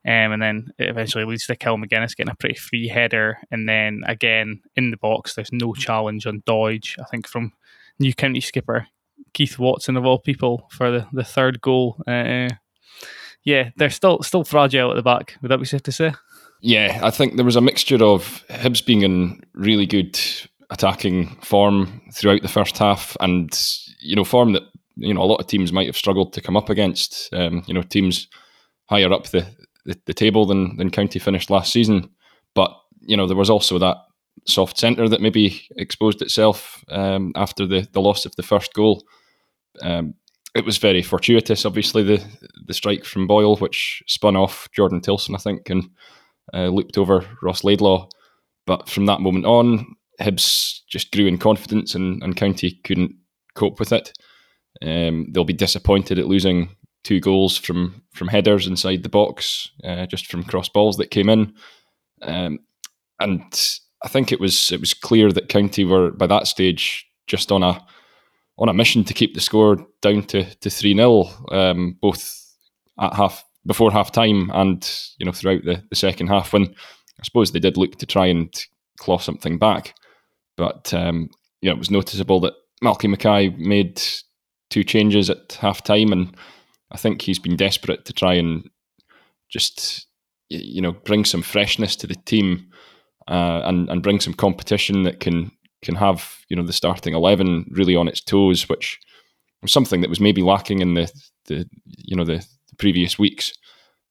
Um, 0.05 0.31
and 0.31 0.41
then 0.41 0.67
it 0.77 0.89
eventually 0.89 1.25
leads 1.25 1.45
to 1.47 1.55
Kel 1.55 1.77
McGuinness 1.77 2.15
getting 2.15 2.31
a 2.31 2.35
pretty 2.35 2.55
free 2.55 2.87
header. 2.87 3.37
And 3.51 3.67
then 3.67 4.03
again, 4.07 4.61
in 4.75 4.91
the 4.91 4.97
box, 4.97 5.33
there's 5.35 5.51
no 5.51 5.73
challenge 5.73 6.25
on 6.25 6.41
Doidge, 6.41 6.97
I 6.99 7.03
think, 7.05 7.27
from 7.27 7.53
new 7.99 8.13
county 8.13 8.41
skipper 8.41 8.87
Keith 9.33 9.59
Watson, 9.59 9.97
of 9.97 10.05
all 10.05 10.19
people, 10.19 10.67
for 10.71 10.91
the, 10.91 11.07
the 11.11 11.23
third 11.23 11.61
goal. 11.61 12.01
Uh, 12.07 12.49
yeah, 13.43 13.71
they're 13.75 13.89
still 13.89 14.21
still 14.21 14.43
fragile 14.43 14.91
at 14.91 14.95
the 14.95 15.03
back. 15.03 15.37
Would 15.41 15.51
that 15.51 15.59
be 15.59 15.65
safe 15.65 15.83
to 15.83 15.91
say? 15.91 16.13
Yeah, 16.61 16.99
I 17.03 17.09
think 17.09 17.35
there 17.35 17.45
was 17.45 17.57
a 17.57 17.61
mixture 17.61 18.03
of 18.03 18.43
Hibs 18.49 18.85
being 18.85 19.01
in 19.01 19.41
really 19.53 19.85
good 19.85 20.17
attacking 20.69 21.35
form 21.41 22.01
throughout 22.13 22.41
the 22.41 22.47
first 22.47 22.77
half, 22.77 23.17
and 23.19 23.51
you 24.01 24.15
know 24.15 24.23
form 24.23 24.53
that 24.53 24.63
you 24.95 25.13
know 25.13 25.21
a 25.21 25.25
lot 25.25 25.41
of 25.41 25.47
teams 25.47 25.73
might 25.73 25.87
have 25.87 25.97
struggled 25.97 26.33
to 26.33 26.41
come 26.41 26.55
up 26.55 26.69
against. 26.69 27.33
Um, 27.33 27.63
you 27.67 27.73
know 27.73 27.81
teams 27.81 28.27
higher 28.85 29.11
up 29.11 29.27
the, 29.27 29.45
the, 29.85 29.99
the 30.05 30.13
table 30.13 30.45
than 30.45 30.77
than 30.77 30.89
County 30.89 31.19
finished 31.19 31.49
last 31.49 31.73
season, 31.73 32.09
but 32.55 32.71
you 33.01 33.17
know 33.17 33.27
there 33.27 33.35
was 33.35 33.49
also 33.49 33.77
that 33.79 33.97
soft 34.47 34.77
centre 34.77 35.07
that 35.09 35.21
maybe 35.21 35.61
exposed 35.77 36.21
itself 36.21 36.83
um, 36.89 37.33
after 37.35 37.65
the 37.65 37.87
the 37.91 38.01
loss 38.01 38.25
of 38.25 38.35
the 38.37 38.43
first 38.43 38.73
goal. 38.73 39.03
Um, 39.81 40.15
it 40.55 40.65
was 40.65 40.77
very 40.77 41.01
fortuitous, 41.01 41.65
obviously 41.65 42.03
the 42.03 42.23
the 42.65 42.73
strike 42.73 43.05
from 43.05 43.27
Boyle, 43.27 43.57
which 43.57 44.03
spun 44.07 44.35
off 44.35 44.67
Jordan 44.75 45.01
Tillson, 45.01 45.35
I 45.35 45.39
think, 45.39 45.69
and 45.69 45.89
uh, 46.53 46.67
looped 46.67 46.97
over 46.97 47.25
Ross 47.41 47.63
Laidlaw. 47.63 48.07
But 48.65 48.87
from 48.87 49.07
that 49.07 49.19
moment 49.19 49.45
on, 49.45 49.95
Hibs 50.21 50.81
just 50.87 51.11
grew 51.11 51.25
in 51.25 51.37
confidence 51.37 51.95
and, 51.95 52.21
and 52.23 52.35
County 52.35 52.79
couldn't 52.83 53.15
cope 53.55 53.79
with 53.79 53.91
it. 53.91 54.13
Um, 54.81 55.27
they'll 55.31 55.43
be 55.43 55.53
disappointed 55.53 56.19
at 56.19 56.27
losing 56.27 56.69
two 57.03 57.19
goals 57.19 57.57
from 57.57 58.03
from 58.13 58.27
headers 58.27 58.67
inside 58.67 59.03
the 59.03 59.09
box, 59.09 59.69
uh, 59.83 60.05
just 60.05 60.27
from 60.27 60.43
cross 60.43 60.69
balls 60.69 60.97
that 60.97 61.11
came 61.11 61.29
in. 61.29 61.53
Um, 62.21 62.59
and 63.19 63.69
I 64.03 64.07
think 64.07 64.31
it 64.31 64.39
was 64.39 64.71
it 64.71 64.79
was 64.79 64.93
clear 64.93 65.31
that 65.31 65.49
County 65.49 65.83
were 65.83 66.11
by 66.11 66.27
that 66.27 66.47
stage 66.47 67.05
just 67.27 67.51
on 67.51 67.63
a 67.63 67.85
on 68.63 68.69
a 68.69 68.73
mission 68.73 69.03
to 69.03 69.13
keep 69.13 69.35
the 69.35 69.41
score 69.41 69.77
down 70.01 70.23
to 70.23 70.43
to 70.55 70.69
three 70.69 70.95
0 70.95 71.25
um, 71.51 71.95
both 72.01 72.39
at 72.99 73.13
half 73.13 73.43
before 73.65 73.91
half 73.91 74.11
time 74.11 74.49
and 74.53 74.89
you 75.19 75.25
know 75.25 75.31
throughout 75.31 75.63
the, 75.65 75.83
the 75.89 75.95
second 75.95 76.27
half 76.27 76.51
when 76.51 76.73
I 77.19 77.23
suppose 77.23 77.51
they 77.51 77.59
did 77.59 77.77
look 77.77 77.97
to 77.97 78.05
try 78.05 78.25
and 78.25 78.53
claw 78.97 79.17
something 79.17 79.57
back. 79.57 79.95
But 80.57 80.93
um, 80.93 81.29
you 81.61 81.69
know, 81.69 81.75
it 81.75 81.79
was 81.79 81.91
noticeable 81.91 82.39
that 82.41 82.53
Malky 82.83 83.09
Mackay 83.09 83.49
made 83.57 84.01
two 84.69 84.83
changes 84.83 85.29
at 85.29 85.53
half 85.53 85.83
time, 85.83 86.11
and 86.11 86.35
I 86.91 86.97
think 86.97 87.21
he's 87.21 87.39
been 87.39 87.55
desperate 87.55 88.05
to 88.05 88.13
try 88.13 88.33
and 88.33 88.69
just 89.49 90.07
you 90.49 90.81
know 90.81 90.91
bring 90.91 91.25
some 91.25 91.41
freshness 91.41 91.95
to 91.97 92.07
the 92.07 92.15
team 92.15 92.69
uh, 93.27 93.61
and 93.63 93.89
and 93.89 94.03
bring 94.03 94.19
some 94.19 94.33
competition 94.33 95.03
that 95.03 95.19
can 95.19 95.51
can 95.83 95.95
have 95.95 96.37
you 96.49 96.55
know 96.55 96.65
the 96.65 96.73
starting 96.73 97.13
eleven 97.13 97.65
really 97.71 97.95
on 97.95 98.07
its 98.07 98.21
toes, 98.21 98.67
which 98.69 98.99
was 99.61 99.71
something 99.71 100.01
that 100.01 100.09
was 100.09 100.19
maybe 100.19 100.41
lacking 100.41 100.79
in 100.79 100.93
the 100.93 101.11
the 101.45 101.67
you 101.85 102.15
know 102.15 102.25
the, 102.25 102.37
the 102.69 102.75
previous 102.77 103.19
weeks 103.19 103.53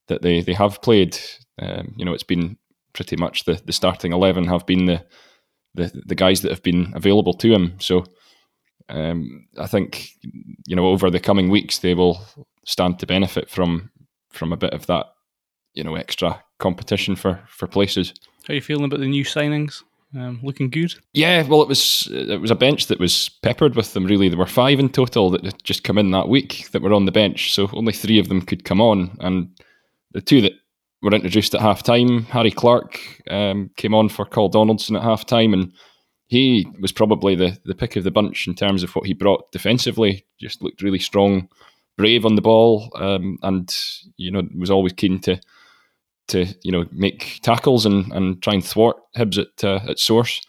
that 0.07 0.21
they 0.21 0.41
they 0.41 0.53
have 0.53 0.81
played. 0.81 1.17
Um, 1.61 1.93
you 1.97 2.05
know, 2.05 2.13
it's 2.13 2.23
been 2.23 2.57
pretty 2.93 3.15
much 3.15 3.45
the 3.45 3.61
the 3.65 3.73
starting 3.73 4.13
eleven 4.13 4.45
have 4.45 4.65
been 4.65 4.85
the 4.85 5.03
the 5.75 5.91
the 6.05 6.15
guys 6.15 6.41
that 6.41 6.51
have 6.51 6.63
been 6.63 6.91
available 6.95 7.33
to 7.33 7.53
him. 7.53 7.75
So 7.79 8.05
um, 8.89 9.47
I 9.57 9.67
think 9.67 10.09
you 10.65 10.75
know 10.75 10.87
over 10.87 11.09
the 11.09 11.19
coming 11.19 11.49
weeks 11.49 11.79
they 11.79 11.93
will 11.93 12.21
stand 12.65 12.99
to 12.99 13.07
benefit 13.07 13.49
from 13.49 13.91
from 14.31 14.53
a 14.53 14.57
bit 14.57 14.73
of 14.73 14.85
that 14.87 15.07
you 15.73 15.83
know 15.83 15.95
extra 15.95 16.43
competition 16.59 17.15
for 17.15 17.39
for 17.47 17.67
places. 17.67 18.13
How 18.47 18.53
are 18.53 18.55
you 18.55 18.61
feeling 18.61 18.85
about 18.85 18.99
the 18.99 19.07
new 19.07 19.23
signings? 19.23 19.83
Um, 20.15 20.39
looking 20.43 20.69
good. 20.69 20.93
Yeah, 21.13 21.41
well, 21.47 21.61
it 21.63 21.67
was 21.67 22.07
it 22.11 22.39
was 22.39 22.51
a 22.51 22.55
bench 22.55 22.87
that 22.87 22.99
was 22.99 23.29
peppered 23.41 23.75
with 23.75 23.93
them. 23.93 24.05
Really, 24.05 24.29
there 24.29 24.37
were 24.37 24.45
five 24.45 24.79
in 24.79 24.89
total 24.89 25.31
that 25.31 25.43
had 25.43 25.63
just 25.63 25.83
come 25.83 25.97
in 25.97 26.11
that 26.11 26.29
week 26.29 26.69
that 26.71 26.83
were 26.83 26.93
on 26.93 27.05
the 27.05 27.11
bench. 27.11 27.53
So 27.53 27.69
only 27.73 27.93
three 27.93 28.19
of 28.19 28.29
them 28.29 28.41
could 28.41 28.63
come 28.63 28.79
on, 28.79 29.17
and 29.19 29.49
the 30.11 30.21
two 30.21 30.41
that 30.41 30.53
were 31.01 31.13
introduced 31.13 31.55
at 31.55 31.61
half 31.61 31.83
time. 31.83 32.23
Harry 32.25 32.51
Clarke 32.51 32.99
um, 33.29 33.71
came 33.75 33.93
on 33.93 34.07
for 34.07 34.25
Coll 34.25 34.49
Donaldson 34.49 34.95
at 34.95 35.03
half 35.03 35.25
time, 35.25 35.53
and 35.53 35.71
he 36.27 36.67
was 36.79 36.91
probably 36.91 37.35
the, 37.35 37.57
the 37.65 37.75
pick 37.75 37.95
of 37.95 38.03
the 38.03 38.11
bunch 38.11 38.47
in 38.47 38.55
terms 38.55 38.83
of 38.83 38.95
what 38.95 39.05
he 39.05 39.13
brought 39.13 39.51
defensively. 39.51 40.25
Just 40.39 40.61
looked 40.61 40.81
really 40.81 40.99
strong, 40.99 41.49
brave 41.97 42.25
on 42.25 42.35
the 42.35 42.41
ball, 42.41 42.91
um, 42.95 43.37
and 43.41 43.75
you 44.17 44.31
know 44.31 44.43
was 44.57 44.71
always 44.71 44.93
keen 44.93 45.19
to 45.21 45.39
to 46.27 46.45
you 46.63 46.71
know 46.71 46.85
make 46.91 47.39
tackles 47.43 47.85
and, 47.85 48.11
and 48.13 48.41
try 48.41 48.53
and 48.53 48.65
thwart 48.65 48.97
Hibs 49.17 49.37
at 49.37 49.63
uh, 49.63 49.79
at 49.89 49.99
source, 49.99 50.41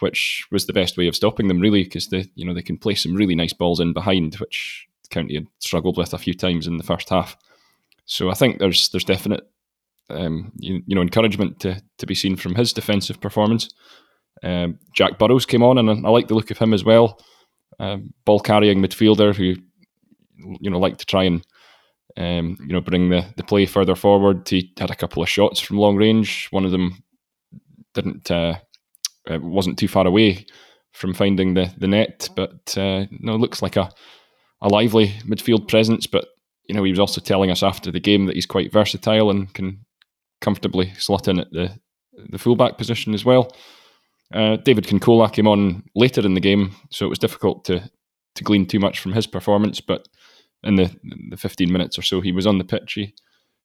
which 0.00 0.46
was 0.50 0.66
the 0.66 0.72
best 0.72 0.96
way 0.96 1.08
of 1.08 1.16
stopping 1.16 1.48
them 1.48 1.60
really 1.60 1.84
because 1.84 2.08
they 2.08 2.26
you 2.34 2.44
know 2.44 2.54
they 2.54 2.62
can 2.62 2.78
play 2.78 2.94
some 2.94 3.14
really 3.14 3.34
nice 3.34 3.52
balls 3.52 3.80
in 3.80 3.92
behind, 3.92 4.34
which 4.36 4.86
County 5.10 5.34
had 5.34 5.46
struggled 5.58 5.96
with 5.96 6.12
a 6.12 6.18
few 6.18 6.34
times 6.34 6.66
in 6.66 6.76
the 6.76 6.84
first 6.84 7.08
half. 7.08 7.36
So 8.06 8.30
I 8.30 8.34
think 8.34 8.58
there's 8.58 8.88
there's 8.90 9.04
definite 9.04 9.48
um, 10.10 10.52
you, 10.58 10.82
you, 10.86 10.94
know 10.94 11.02
encouragement 11.02 11.60
to 11.60 11.82
to 11.98 12.06
be 12.06 12.14
seen 12.14 12.36
from 12.36 12.54
his 12.54 12.72
defensive 12.72 13.20
performance. 13.20 13.68
Um, 14.42 14.78
Jack 14.92 15.18
Burroughs 15.18 15.46
came 15.46 15.62
on, 15.62 15.78
and 15.78 16.06
I 16.06 16.10
like 16.10 16.28
the 16.28 16.34
look 16.34 16.50
of 16.50 16.58
him 16.58 16.74
as 16.74 16.84
well. 16.84 17.18
Um, 17.80 18.12
ball 18.24 18.40
carrying 18.40 18.80
midfielder 18.80 19.34
who 19.34 19.56
you 20.60 20.70
know 20.70 20.78
like 20.78 20.98
to 20.98 21.06
try 21.06 21.24
and 21.24 21.44
um, 22.16 22.56
you 22.60 22.72
know 22.72 22.80
bring 22.80 23.10
the 23.10 23.24
the 23.36 23.42
play 23.42 23.66
further 23.66 23.94
forward. 23.94 24.48
He 24.48 24.72
had 24.78 24.90
a 24.90 24.96
couple 24.96 25.22
of 25.22 25.28
shots 25.28 25.60
from 25.60 25.78
long 25.78 25.96
range. 25.96 26.48
One 26.50 26.64
of 26.64 26.70
them 26.70 27.02
didn't 27.94 28.30
uh, 28.30 28.56
uh 29.30 29.38
wasn't 29.40 29.78
too 29.78 29.88
far 29.88 30.06
away 30.06 30.46
from 30.92 31.14
finding 31.14 31.54
the 31.54 31.72
the 31.76 31.88
net, 31.88 32.28
but 32.36 32.76
uh, 32.78 33.06
no, 33.10 33.36
looks 33.36 33.62
like 33.62 33.76
a 33.76 33.90
a 34.60 34.68
lively 34.68 35.08
midfield 35.26 35.68
presence. 35.68 36.06
But 36.06 36.26
you 36.68 36.74
know, 36.74 36.84
he 36.84 36.90
was 36.90 37.00
also 37.00 37.20
telling 37.20 37.50
us 37.50 37.62
after 37.62 37.90
the 37.90 38.00
game 38.00 38.26
that 38.26 38.36
he's 38.36 38.46
quite 38.46 38.72
versatile 38.72 39.30
and 39.30 39.52
can 39.52 39.84
comfortably 40.40 40.92
slot 40.94 41.28
in 41.28 41.40
at 41.40 41.50
the 41.50 41.78
the 42.30 42.38
fullback 42.38 42.78
position 42.78 43.14
as 43.14 43.24
well. 43.24 43.54
Uh, 44.32 44.56
David 44.56 44.84
Cancola 44.84 45.32
came 45.32 45.46
on 45.46 45.82
later 45.94 46.24
in 46.24 46.34
the 46.34 46.40
game, 46.40 46.74
so 46.90 47.06
it 47.06 47.10
was 47.10 47.18
difficult 47.18 47.64
to 47.66 47.90
to 48.36 48.44
glean 48.44 48.66
too 48.66 48.80
much 48.80 49.00
from 49.00 49.12
his 49.12 49.26
performance. 49.26 49.80
But 49.80 50.08
in 50.64 50.76
the 50.76 50.94
the 51.30 51.36
15 51.36 51.70
minutes 51.72 51.98
or 51.98 52.02
so 52.02 52.20
he 52.20 52.32
was 52.32 52.46
on 52.46 52.58
the 52.58 52.64
pitch, 52.64 52.94
he, 52.94 53.14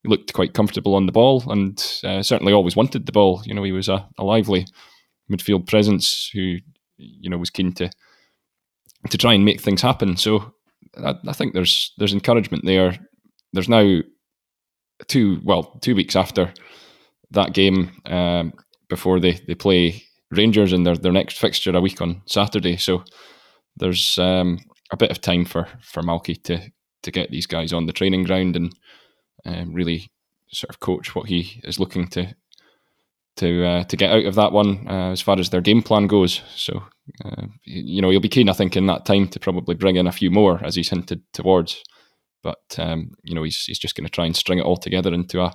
he 0.03 0.10
looked 0.10 0.34
quite 0.34 0.53
comfortable 0.53 0.96
on 0.96 1.06
the 1.06 1.12
ball 1.12 1.44
and 1.51 2.01
uh, 2.03 2.22
certainly 2.22 2.53
always 2.53 2.75
wanted 2.75 3.06
the 3.06 3.12
ball. 3.12 3.41
You 3.46 3.53
know, 3.53 3.63
he 3.63 3.72
was 3.72 3.89
a, 3.89 4.08
a 4.18 4.24
lively 4.24 4.65
midfield 5.32 5.68
presence 5.68 6.29
who 6.34 6.58
you 6.98 7.29
know 7.29 7.38
was 7.38 7.50
keen 7.50 7.72
to 7.74 7.89
to 9.10 9.18
try 9.18 9.34
and 9.34 9.46
make 9.46 9.62
things 9.62 9.82
happen. 9.82 10.18
So 10.18 10.53
I, 10.98 11.15
I 11.27 11.34
think 11.34 11.53
there's 11.53 11.94
there's 11.98 12.13
encouragement 12.13 12.65
there. 12.65 12.98
There's 13.53 13.70
now 13.70 14.01
two 15.08 15.39
well 15.44 15.63
two 15.82 15.96
weeks 15.96 16.15
after 16.15 16.53
that 17.32 17.53
game 17.53 17.91
um, 18.06 18.53
before 18.89 19.20
they, 19.20 19.34
they 19.48 19.56
play 19.56 20.03
Rangers 20.32 20.74
in 20.74 20.84
their, 20.84 20.96
their 20.96 21.12
next 21.12 21.38
fixture 21.38 21.75
a 21.75 21.82
week 21.82 22.01
on 22.01 22.22
Saturday. 22.25 22.77
So 22.77 23.03
there's 23.77 24.18
um, 24.18 24.60
a 24.91 24.98
bit 24.98 25.12
of 25.12 25.22
time 25.22 25.46
for 25.46 25.68
for 25.82 26.03
Malky 26.03 26.41
to 26.44 26.72
to 27.03 27.12
get 27.12 27.32
these 27.32 27.48
guys 27.48 27.74
on 27.74 27.86
the 27.86 27.94
training 27.94 28.24
ground 28.24 28.56
and 28.56 28.74
um, 29.46 29.74
really 29.74 30.12
sort 30.51 30.70
of 30.70 30.79
coach 30.79 31.15
what 31.15 31.27
he 31.27 31.62
is 31.63 31.79
looking 31.79 32.08
to 32.08 32.36
to 33.38 33.65
uh, 33.65 33.84
to 33.86 33.98
get 33.98 34.12
out 34.12 34.25
of 34.25 34.36
that 34.36 34.51
one 34.51 34.88
uh, 34.88 35.12
as 35.12 35.22
far 35.22 35.39
as 35.39 35.50
their 35.50 35.62
game 35.62 35.82
plan 35.82 36.08
goes. 36.08 36.41
So 36.56 36.84
uh, 37.24 37.46
you 37.63 38.01
know 38.01 38.10
he'll 38.10 38.20
be 38.20 38.29
keen, 38.29 38.50
I 38.50 38.53
think, 38.53 38.75
in 38.75 38.88
that 38.88 39.06
time 39.06 39.27
to 39.29 39.39
probably 39.39 39.75
bring 39.75 39.96
in 39.96 40.08
a 40.08 40.12
few 40.12 40.29
more 40.29 40.63
as 40.63 40.75
he's 40.75 40.89
hinted 40.89 41.22
towards. 41.34 41.82
But 42.44 42.77
um, 42.77 43.12
you 43.24 43.36
know 43.36 43.44
he's 43.44 43.63
he's 43.65 43.79
just 43.79 43.96
going 43.96 44.06
to 44.06 44.12
try 44.12 44.25
and 44.25 44.36
string 44.36 44.60
it 44.60 44.65
all 44.65 44.77
together 44.77 45.13
into 45.13 45.41
a 45.41 45.53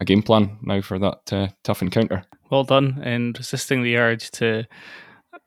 a 0.00 0.04
game 0.04 0.22
plan 0.22 0.58
now 0.62 0.80
for 0.80 0.98
that 0.98 1.32
uh, 1.32 1.48
tough 1.64 1.82
encounter. 1.82 2.24
Well 2.50 2.64
done 2.64 3.02
in 3.02 3.34
resisting 3.36 3.82
the 3.82 3.96
urge 3.96 4.30
to 4.32 4.66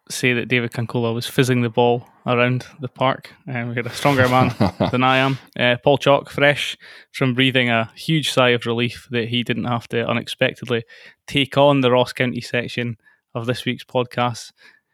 say 0.10 0.34
that 0.34 0.48
David 0.48 0.72
Cancola 0.72 1.14
was 1.14 1.28
fizzing 1.28 1.62
the 1.62 1.70
ball 1.70 2.08
around 2.26 2.66
the 2.80 2.88
park. 2.88 3.32
Um, 3.48 3.70
we 3.70 3.76
had 3.76 3.86
a 3.86 3.92
stronger 3.92 4.28
man 4.28 4.54
than 4.92 5.04
I 5.04 5.18
am. 5.18 5.38
Uh, 5.58 5.78
Paul 5.84 5.98
Chalk, 5.98 6.30
fresh 6.30 6.78
from 7.12 7.34
breathing 7.34 7.70
a 7.70 7.92
huge 7.96 8.32
sigh 8.32 8.50
of 8.50 8.66
relief 8.66 9.08
that 9.12 9.30
he 9.30 9.44
didn't 9.44 9.66
have 9.66 9.88
to 9.90 10.08
unexpectedly 10.08 10.84
take 11.28 11.58
on 11.58 11.82
the 11.82 11.92
Ross 11.92 12.14
County 12.14 12.42
section 12.42 12.98
of 13.34 13.46
this 13.46 13.66
week's 13.66 13.84
podcast. 13.84 14.52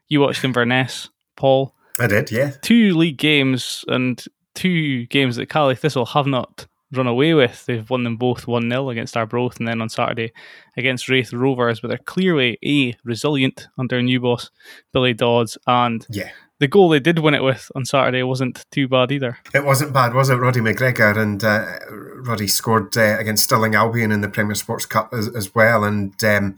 You 0.07 0.21
watched 0.21 0.43
Inverness, 0.43 1.09
Paul. 1.35 1.75
I 1.99 2.07
did, 2.07 2.31
yeah. 2.31 2.51
Two 2.61 2.95
league 2.97 3.17
games 3.17 3.85
and 3.87 4.23
two 4.55 5.05
games 5.07 5.35
that 5.35 5.49
Caley 5.49 5.75
Thistle 5.75 6.05
have 6.07 6.27
not 6.27 6.67
run 6.91 7.07
away 7.07 7.33
with. 7.33 7.65
They've 7.65 7.89
won 7.89 8.03
them 8.03 8.17
both 8.17 8.47
1 8.47 8.69
0 8.69 8.89
against 8.89 9.15
Arbroath 9.15 9.57
and 9.57 9.67
then 9.67 9.81
on 9.81 9.89
Saturday 9.89 10.31
against 10.77 11.09
Raith 11.09 11.33
Rovers, 11.33 11.79
but 11.79 11.87
they're 11.87 11.97
clearly 11.97 12.57
A, 12.63 12.95
resilient 13.03 13.67
under 13.77 14.01
new 14.01 14.19
boss 14.19 14.49
Billy 14.93 15.13
Dodds. 15.13 15.57
And 15.67 16.05
yeah. 16.09 16.31
the 16.59 16.67
goal 16.67 16.89
they 16.89 16.99
did 16.99 17.19
win 17.19 17.33
it 17.33 17.43
with 17.43 17.71
on 17.75 17.85
Saturday 17.85 18.23
wasn't 18.23 18.65
too 18.71 18.87
bad 18.87 19.11
either. 19.11 19.37
It 19.53 19.65
wasn't 19.65 19.93
bad, 19.93 20.13
was 20.13 20.29
it? 20.29 20.35
Roddy 20.35 20.59
McGregor 20.59 21.17
and 21.17 21.43
uh, 21.43 21.79
Roddy 21.89 22.47
scored 22.47 22.97
uh, 22.97 23.17
against 23.19 23.45
Stirling 23.45 23.75
Albion 23.75 24.11
in 24.11 24.21
the 24.21 24.29
Premier 24.29 24.55
Sports 24.55 24.85
Cup 24.85 25.13
as, 25.13 25.33
as 25.35 25.55
well. 25.55 25.83
And 25.83 26.21
um, 26.23 26.57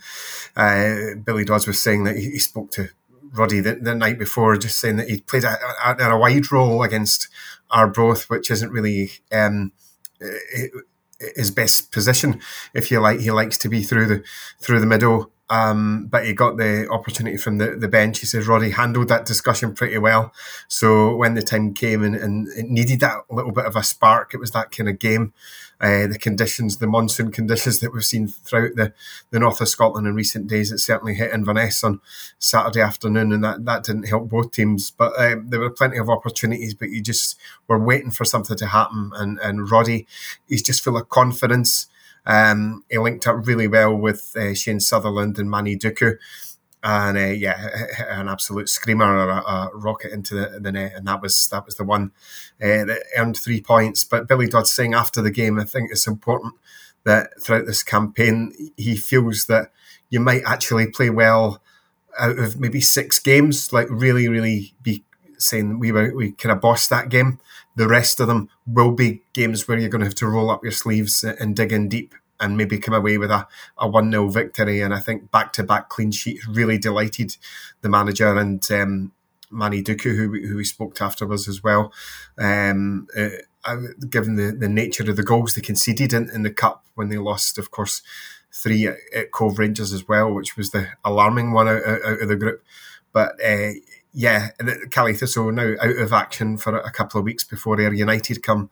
uh, 0.56 1.16
Billy 1.24 1.46
Dodds 1.46 1.68
was 1.68 1.80
saying 1.80 2.04
that 2.06 2.18
he, 2.18 2.32
he 2.32 2.40
spoke 2.40 2.72
to 2.72 2.90
Roddy 3.34 3.60
the, 3.60 3.75
the, 3.75 3.96
night 3.96 4.20
before, 4.20 4.56
just 4.58 4.78
saying 4.80 4.98
that 4.98 5.10
he 5.10 5.22
played 5.22 5.44
a, 5.44 5.58
a, 5.84 6.12
a 6.12 6.18
wide 6.18 6.52
role 6.52 6.84
against 6.84 7.30
Arbroath, 7.72 8.30
which 8.30 8.52
isn't 8.52 8.72
really. 8.72 9.12
Um, 9.32 9.72
his 11.36 11.51
best 11.51 11.92
position, 11.92 12.39
if 12.74 12.92
you 12.92 13.00
like. 13.00 13.20
He 13.20 13.32
likes 13.32 13.58
to 13.60 13.70
be 13.70 13.84
through 13.84 14.08
the 14.08 14.24
through 14.60 14.80
the 14.80 14.86
middle. 14.86 15.33
Um, 15.50 16.07
but 16.09 16.25
he 16.25 16.33
got 16.33 16.57
the 16.57 16.88
opportunity 16.89 17.38
from 17.38 17.57
the, 17.57 17.75
the 17.75 17.88
bench. 17.88 18.19
He 18.19 18.25
says 18.25 18.47
Roddy 18.47 18.71
handled 18.71 19.09
that 19.09 19.25
discussion 19.25 19.75
pretty 19.75 19.97
well. 19.97 20.33
So 20.67 21.15
when 21.15 21.35
the 21.35 21.41
time 21.41 21.73
came 21.73 22.01
and, 22.01 22.15
and 22.15 22.47
it 22.57 22.69
needed 22.69 23.01
that 23.01 23.19
little 23.29 23.51
bit 23.51 23.65
of 23.65 23.75
a 23.75 23.83
spark, 23.83 24.33
it 24.33 24.39
was 24.39 24.51
that 24.51 24.71
kind 24.71 24.89
of 24.89 25.00
game 25.00 25.33
uh, 25.83 26.07
the 26.07 26.17
conditions, 26.17 26.77
the 26.77 26.88
monsoon 26.88 27.29
conditions 27.29 27.79
that 27.79 27.93
we've 27.93 28.05
seen 28.05 28.25
throughout 28.27 28.75
the, 28.75 28.93
the 29.31 29.39
north 29.39 29.59
of 29.59 29.67
Scotland 29.67 30.07
in 30.07 30.15
recent 30.15 30.47
days. 30.47 30.71
It 30.71 30.77
certainly 30.77 31.13
hit 31.13 31.33
Inverness 31.33 31.83
on 31.83 32.00
Saturday 32.39 32.79
afternoon, 32.79 33.33
and 33.33 33.43
that, 33.43 33.65
that 33.65 33.83
didn't 33.83 34.07
help 34.07 34.29
both 34.29 34.53
teams. 34.53 34.91
But 34.91 35.12
um, 35.19 35.50
there 35.50 35.59
were 35.59 35.69
plenty 35.69 35.97
of 35.97 36.09
opportunities, 36.09 36.73
but 36.73 36.89
you 36.89 37.01
just 37.01 37.38
were 37.67 37.77
waiting 37.77 38.12
for 38.12 38.23
something 38.23 38.55
to 38.57 38.67
happen. 38.67 39.12
And, 39.15 39.38
and 39.39 39.69
Roddy, 39.69 40.07
he's 40.47 40.63
just 40.63 40.81
full 40.81 40.95
of 40.95 41.09
confidence. 41.09 41.88
Um, 42.25 42.84
he 42.89 42.98
linked 42.98 43.27
up 43.27 43.46
really 43.46 43.68
well 43.68 43.96
with 43.96 44.36
uh, 44.38 44.53
Shane 44.53 44.80
Sutherland 44.80 45.38
and 45.38 45.50
Manny 45.50 45.77
Duku 45.77 46.17
and 46.84 47.17
uh, 47.17 47.21
yeah, 47.21 47.69
an 48.10 48.28
absolute 48.28 48.69
screamer, 48.69 49.30
a, 49.30 49.38
a 49.38 49.71
rocket 49.74 50.12
into 50.12 50.36
the, 50.36 50.60
the, 50.60 50.71
net, 50.71 50.93
and 50.95 51.08
that 51.08 51.21
was 51.21 51.47
that 51.47 51.65
was 51.65 51.76
the 51.76 51.84
one 51.84 52.12
uh, 52.62 52.86
that 52.86 53.04
earned 53.17 53.38
three 53.38 53.62
points. 53.62 54.04
But 54.04 54.28
Billy 54.28 54.47
Dodd 54.47 54.67
saying 54.67 54.93
after 54.93 55.21
the 55.21 55.32
game, 55.32 55.60
I 55.60 55.63
think 55.63 55.91
it's 55.91 56.08
important 56.08 56.56
that 57.06 57.41
throughout 57.41 57.65
this 57.65 57.84
campaign, 57.84 58.54
he 58.76 58.95
feels 58.95 59.45
that 59.45 59.71
you 60.10 60.19
might 60.19 60.43
actually 60.45 60.88
play 60.88 61.10
well 61.10 61.62
out 62.19 62.38
of 62.38 62.60
maybe 62.60 62.82
six 62.82 63.19
games, 63.19 63.74
like 63.74 63.88
really, 63.89 64.28
really 64.28 64.74
be 64.84 65.04
saying 65.38 65.80
we 65.80 65.91
were 65.91 66.13
we 66.13 66.34
kind 66.34 66.52
of 66.52 66.62
bossed 66.62 66.89
that 66.89 67.10
game. 67.10 67.39
The 67.76 67.88
rest 67.88 68.19
of 68.19 68.28
them 68.28 68.50
will 68.67 68.91
be 68.91 69.24
games 69.34 69.67
where 69.67 69.80
you're 69.80 69.89
going 69.89 70.02
to 70.02 70.06
have 70.06 70.15
to 70.15 70.28
roll 70.28 70.52
up 70.52 70.63
your 70.63 70.71
sleeves 70.71 71.24
and 71.24 71.56
dig 71.56 71.71
in 71.71 71.89
deep 71.89 72.13
and 72.39 72.58
maybe 72.58 72.78
come 72.78 72.93
away 72.93 73.17
with 73.17 73.32
a, 73.32 73.48
a 73.78 73.88
1 73.88 74.12
0 74.12 74.30
victory. 74.30 74.82
And 74.82 74.93
I 74.93 75.00
think 75.00 75.32
back 75.32 75.54
to 75.54 75.63
back 75.63 75.89
clean 75.89 76.12
sheets 76.12 76.48
really 76.48 76.78
delighted 76.78 77.38
the 77.82 77.89
manager 77.89 78.38
and 78.38 78.69
um, 78.72 79.12
Manny 79.52 79.84
Duku, 79.84 80.15
who, 80.15 80.48
who 80.48 80.58
we 80.58 80.63
spoke 80.63 80.96
to 80.96 81.04
afterwards 81.04 81.48
as 81.48 81.63
well. 81.63 81.93
Um, 82.38 83.08
uh, 83.17 83.30
given 84.10 84.36
the, 84.36 84.52
the 84.52 84.67
nature 84.67 85.10
of 85.10 85.15
the 85.15 85.24
goals 85.24 85.54
they 85.54 85.62
conceded 85.62 86.12
in, 86.12 86.30
in 86.34 86.43
the 86.43 86.52
cup 86.52 86.86
when 86.96 87.10
they 87.10 87.17
lost, 87.17 87.58
of 87.58 87.72
course, 87.72 88.02
three 88.52 88.88
at, 88.88 88.98
at 89.15 89.32
Cove 89.32 89.58
Rangers 89.58 89.93
as 89.93 90.08
well, 90.08 90.34
which 90.34 90.58
was 90.58 90.72
the 90.72 90.88
alarming 91.04 91.54
one 91.54 91.67
out, 91.67 91.84
out 91.84 92.22
of 92.22 92.28
the 92.28 92.36
group. 92.36 92.63
But 93.13 93.34
uh, 93.43 93.72
yeah, 94.13 94.50
Caley 94.91 95.13
Thistle 95.13 95.52
now 95.52 95.74
out 95.82 95.98
of 95.98 96.13
action 96.13 96.58
for 96.58 96.78
a 96.78 96.91
couple 96.91 97.19
of 97.19 97.26
weeks 97.26 97.43
before 97.43 97.80
Ayr 97.80 97.93
United 97.93 98.43
come 98.43 98.69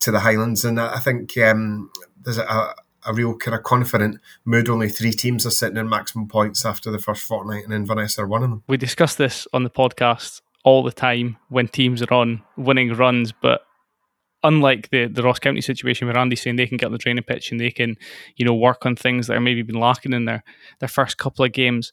to 0.00 0.10
the 0.10 0.20
Highlands, 0.20 0.64
and 0.64 0.78
I 0.78 0.98
think 0.98 1.36
um, 1.38 1.90
there's 2.22 2.38
a, 2.38 2.74
a 3.06 3.14
real 3.14 3.36
kind 3.36 3.54
of 3.54 3.62
confident 3.62 4.20
mood. 4.44 4.68
Only 4.68 4.88
three 4.88 5.12
teams 5.12 5.46
are 5.46 5.50
sitting 5.50 5.76
in 5.76 5.88
maximum 5.88 6.28
points 6.28 6.64
after 6.64 6.90
the 6.90 6.98
first 6.98 7.22
fortnight, 7.22 7.64
and 7.64 7.72
Inverness 7.72 8.18
are 8.18 8.26
one 8.26 8.42
of 8.42 8.50
them. 8.50 8.62
We 8.66 8.76
discuss 8.76 9.14
this 9.14 9.46
on 9.52 9.64
the 9.64 9.70
podcast 9.70 10.42
all 10.64 10.82
the 10.82 10.92
time 10.92 11.36
when 11.48 11.68
teams 11.68 12.02
are 12.02 12.12
on 12.12 12.42
winning 12.56 12.92
runs, 12.92 13.32
but 13.32 13.62
unlike 14.42 14.90
the, 14.90 15.06
the 15.06 15.22
Ross 15.22 15.38
County 15.38 15.60
situation 15.60 16.06
where 16.06 16.18
Andy's 16.18 16.42
saying 16.42 16.56
they 16.56 16.66
can 16.66 16.76
get 16.76 16.86
on 16.86 16.92
the 16.92 16.98
training 16.98 17.24
pitch 17.24 17.50
and 17.50 17.60
they 17.60 17.70
can, 17.70 17.96
you 18.36 18.44
know, 18.44 18.54
work 18.54 18.84
on 18.84 18.96
things 18.96 19.26
that 19.26 19.36
are 19.36 19.40
maybe 19.40 19.62
been 19.62 19.80
lacking 19.80 20.12
in 20.12 20.24
their 20.24 20.42
their 20.80 20.88
first 20.88 21.18
couple 21.18 21.44
of 21.44 21.52
games, 21.52 21.92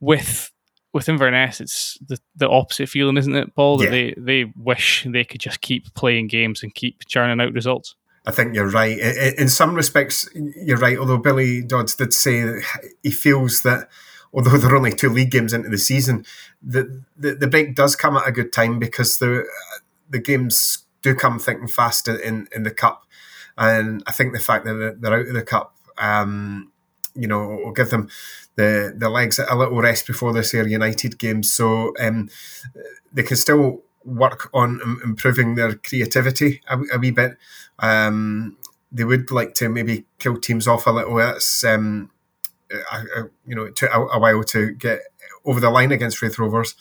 with 0.00 0.50
with 0.94 1.08
Inverness, 1.08 1.60
it's 1.60 1.98
the, 2.06 2.18
the 2.36 2.48
opposite 2.48 2.88
feeling, 2.88 3.16
isn't 3.16 3.34
it, 3.34 3.54
Paul? 3.56 3.78
That 3.78 3.86
yeah. 3.86 3.90
they, 3.90 4.14
they 4.16 4.52
wish 4.56 5.04
they 5.10 5.24
could 5.24 5.40
just 5.40 5.60
keep 5.60 5.92
playing 5.94 6.28
games 6.28 6.62
and 6.62 6.72
keep 6.72 7.04
churning 7.06 7.44
out 7.44 7.52
results. 7.52 7.96
I 8.26 8.30
think 8.30 8.54
you're 8.54 8.70
right. 8.70 8.98
In 9.38 9.48
some 9.48 9.74
respects, 9.74 10.28
you're 10.34 10.78
right. 10.78 10.96
Although 10.96 11.18
Billy 11.18 11.62
Dodds 11.62 11.94
did 11.94 12.14
say 12.14 12.62
he 13.02 13.10
feels 13.10 13.62
that, 13.62 13.88
although 14.32 14.56
they're 14.56 14.76
only 14.76 14.92
two 14.92 15.10
league 15.10 15.30
games 15.30 15.52
into 15.52 15.68
the 15.68 15.78
season, 15.78 16.24
the, 16.62 17.02
the, 17.16 17.34
the 17.34 17.46
break 17.46 17.74
does 17.74 17.96
come 17.96 18.16
at 18.16 18.26
a 18.26 18.32
good 18.32 18.52
time 18.52 18.78
because 18.78 19.18
the 19.18 19.44
the 20.08 20.18
games 20.18 20.84
do 21.02 21.14
come 21.14 21.38
thick 21.38 21.58
and 21.58 21.70
fast 21.70 22.08
in, 22.08 22.48
in 22.54 22.62
the 22.62 22.70
cup. 22.70 23.04
And 23.56 24.02
I 24.06 24.12
think 24.12 24.32
the 24.32 24.40
fact 24.40 24.64
that 24.64 24.98
they're 25.00 25.14
out 25.14 25.26
of 25.26 25.34
the 25.34 25.42
cup, 25.42 25.76
um, 25.98 26.72
you 27.14 27.28
know, 27.28 27.60
will 27.64 27.72
give 27.72 27.90
them 27.90 28.08
the, 28.56 28.94
the 28.96 29.08
legs 29.08 29.38
a 29.38 29.54
little 29.54 29.80
rest 29.80 30.06
before 30.06 30.32
this 30.32 30.54
Ayr 30.54 30.66
United 30.66 31.18
game. 31.18 31.42
So 31.42 31.92
um, 32.00 32.30
they 33.12 33.22
can 33.22 33.36
still 33.36 33.82
work 34.04 34.50
on 34.52 34.80
improving 35.04 35.54
their 35.54 35.74
creativity 35.74 36.60
a, 36.68 36.78
a 36.92 36.98
wee 36.98 37.10
bit. 37.10 37.36
Um, 37.78 38.56
they 38.92 39.04
would 39.04 39.30
like 39.30 39.54
to 39.54 39.68
maybe 39.68 40.04
kill 40.18 40.38
teams 40.38 40.68
off 40.68 40.86
a 40.86 40.90
little. 40.90 41.16
That's 41.16 41.64
um, 41.64 42.10
you 43.46 43.54
know 43.54 43.64
it 43.64 43.76
took 43.76 43.90
a, 43.92 44.00
a, 44.00 44.18
while 44.18 44.44
to 44.44 44.72
get 44.72 45.00
over 45.44 45.60
the 45.60 45.70
line 45.70 45.92
against 45.92 46.22
Raith 46.22 46.38
Rovers, 46.38 46.74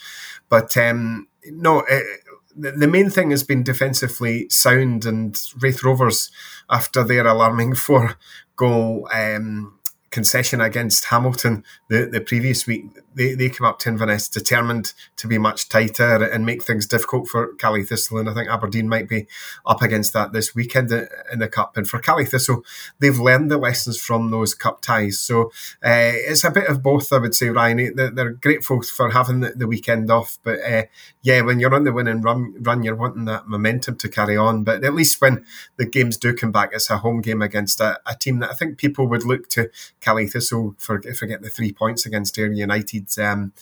but 0.49 0.75
um, 0.77 1.27
no. 1.45 1.83
It, 1.89 2.21
the 2.55 2.87
main 2.87 3.09
thing 3.09 3.31
has 3.31 3.41
been 3.41 3.63
defensively 3.63 4.47
sound, 4.49 5.05
and 5.05 5.35
Raith 5.59 5.83
Rovers, 5.83 6.29
after 6.69 7.03
their 7.03 7.25
alarming 7.25 7.73
four 7.87 8.15
goal 8.55 9.09
um, 9.11 9.79
concession 10.11 10.61
against 10.61 11.05
Hamilton 11.05 11.63
the, 11.89 12.05
the 12.05 12.21
previous 12.21 12.67
week, 12.67 12.85
they, 13.15 13.33
they 13.35 13.49
came 13.49 13.65
up 13.65 13.79
to 13.79 13.89
Inverness 13.89 14.27
determined 14.27 14.93
to 15.17 15.27
be 15.27 15.37
much 15.37 15.69
tighter 15.69 16.23
and 16.23 16.45
make 16.45 16.63
things 16.63 16.85
difficult 16.85 17.27
for 17.27 17.53
Caley 17.55 17.83
Thistle. 17.83 18.17
And 18.17 18.29
I 18.29 18.33
think 18.33 18.49
Aberdeen 18.49 18.89
might 18.89 19.07
be 19.07 19.27
up 19.65 19.81
against 19.81 20.13
that 20.13 20.33
this 20.33 20.55
weekend 20.55 20.91
in 20.91 21.39
the 21.39 21.47
Cup. 21.47 21.77
And 21.77 21.87
for 21.87 21.99
Caley 21.99 22.25
Thistle, 22.25 22.63
they've 22.99 23.17
learned 23.17 23.51
the 23.51 23.57
lessons 23.57 23.99
from 23.99 24.31
those 24.31 24.53
Cup 24.53 24.81
ties. 24.81 25.19
So 25.19 25.51
uh, 25.83 26.11
it's 26.13 26.43
a 26.43 26.51
bit 26.51 26.67
of 26.67 26.83
both, 26.83 27.11
I 27.13 27.17
would 27.17 27.35
say, 27.35 27.49
Ryan. 27.49 27.95
They're 27.95 28.31
grateful 28.31 28.81
for 28.81 29.11
having 29.11 29.41
the, 29.41 29.67
weekend 29.67 30.11
off. 30.11 30.37
But 30.43 30.59
uh, 30.59 30.83
yeah, 31.21 31.41
when 31.41 31.59
you're 31.59 31.73
on 31.73 31.85
the 31.85 31.93
winning 31.93 32.21
run, 32.21 32.55
run, 32.59 32.83
you're 32.83 32.95
wanting 32.95 33.25
that 33.25 33.47
momentum 33.47 33.95
to 33.97 34.09
carry 34.09 34.37
on. 34.37 34.63
But 34.63 34.83
at 34.83 34.93
least 34.93 35.21
when 35.21 35.45
the 35.77 35.85
games 35.85 36.17
do 36.17 36.33
come 36.33 36.51
back, 36.51 36.71
it's 36.73 36.89
a 36.89 36.97
home 36.97 37.21
game 37.21 37.41
against 37.41 37.79
a, 37.79 37.99
a 38.05 38.15
team 38.15 38.39
that 38.39 38.51
I 38.51 38.53
think 38.53 38.77
people 38.77 39.07
would 39.07 39.23
look 39.23 39.49
to 39.49 39.69
Caley 40.01 40.27
Thistle 40.27 40.75
for, 40.77 41.01
for 41.01 41.25
get 41.25 41.41
the 41.41 41.49
three 41.49 41.71
points 41.71 42.05
against 42.05 42.37
Ayr 42.37 42.51
United 42.51 43.02
Um, 43.17 43.53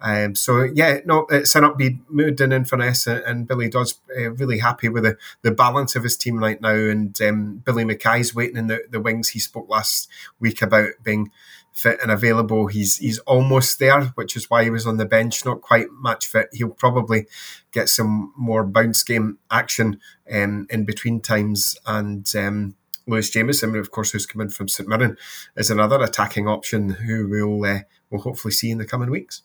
um, 0.00 0.34
so 0.34 0.64
yeah, 0.64 0.98
no, 1.04 1.26
it's 1.30 1.54
an 1.54 1.62
upbeat 1.62 2.00
mood 2.08 2.40
in 2.40 2.52
Inverness, 2.52 3.06
and, 3.06 3.20
and 3.20 3.46
Billy 3.46 3.68
Dodds 3.68 4.00
uh, 4.16 4.32
really 4.32 4.58
happy 4.58 4.88
with 4.88 5.04
the, 5.04 5.16
the 5.42 5.52
balance 5.52 5.94
of 5.94 6.02
his 6.02 6.16
team 6.16 6.38
right 6.38 6.60
now. 6.60 6.74
And 6.74 7.20
um, 7.22 7.62
Billy 7.64 7.84
Mackay's 7.84 8.34
waiting 8.34 8.56
in 8.56 8.66
the, 8.66 8.80
the 8.90 9.00
wings. 9.00 9.30
He 9.30 9.38
spoke 9.38 9.68
last 9.68 10.08
week 10.40 10.60
about 10.60 10.90
being 11.04 11.30
fit 11.72 12.00
and 12.02 12.10
available. 12.10 12.66
He's 12.66 12.98
he's 12.98 13.20
almost 13.20 13.78
there, 13.78 14.06
which 14.16 14.36
is 14.36 14.50
why 14.50 14.64
he 14.64 14.70
was 14.70 14.86
on 14.86 14.96
the 14.96 15.06
bench, 15.06 15.44
not 15.44 15.62
quite 15.62 15.86
match 16.00 16.26
fit. 16.26 16.48
He'll 16.52 16.70
probably 16.70 17.26
get 17.70 17.88
some 17.88 18.32
more 18.36 18.64
bounce 18.64 19.04
game 19.04 19.38
action 19.50 20.00
um, 20.30 20.66
in 20.68 20.84
between 20.84 21.20
times. 21.20 21.76
And 21.86 22.30
um, 22.36 22.74
Lewis 23.06 23.30
Jamieson, 23.30 23.76
of 23.76 23.90
course, 23.90 24.12
who's 24.12 24.26
come 24.26 24.42
in 24.42 24.48
from 24.48 24.68
St 24.68 24.88
Mirren, 24.88 25.16
is 25.56 25.70
another 25.70 26.00
attacking 26.00 26.48
option 26.48 26.90
who 26.90 27.28
we'll 27.28 27.64
uh, 27.64 27.80
we'll 28.10 28.22
hopefully 28.22 28.52
see 28.52 28.70
in 28.70 28.78
the 28.78 28.86
coming 28.86 29.10
weeks. 29.10 29.42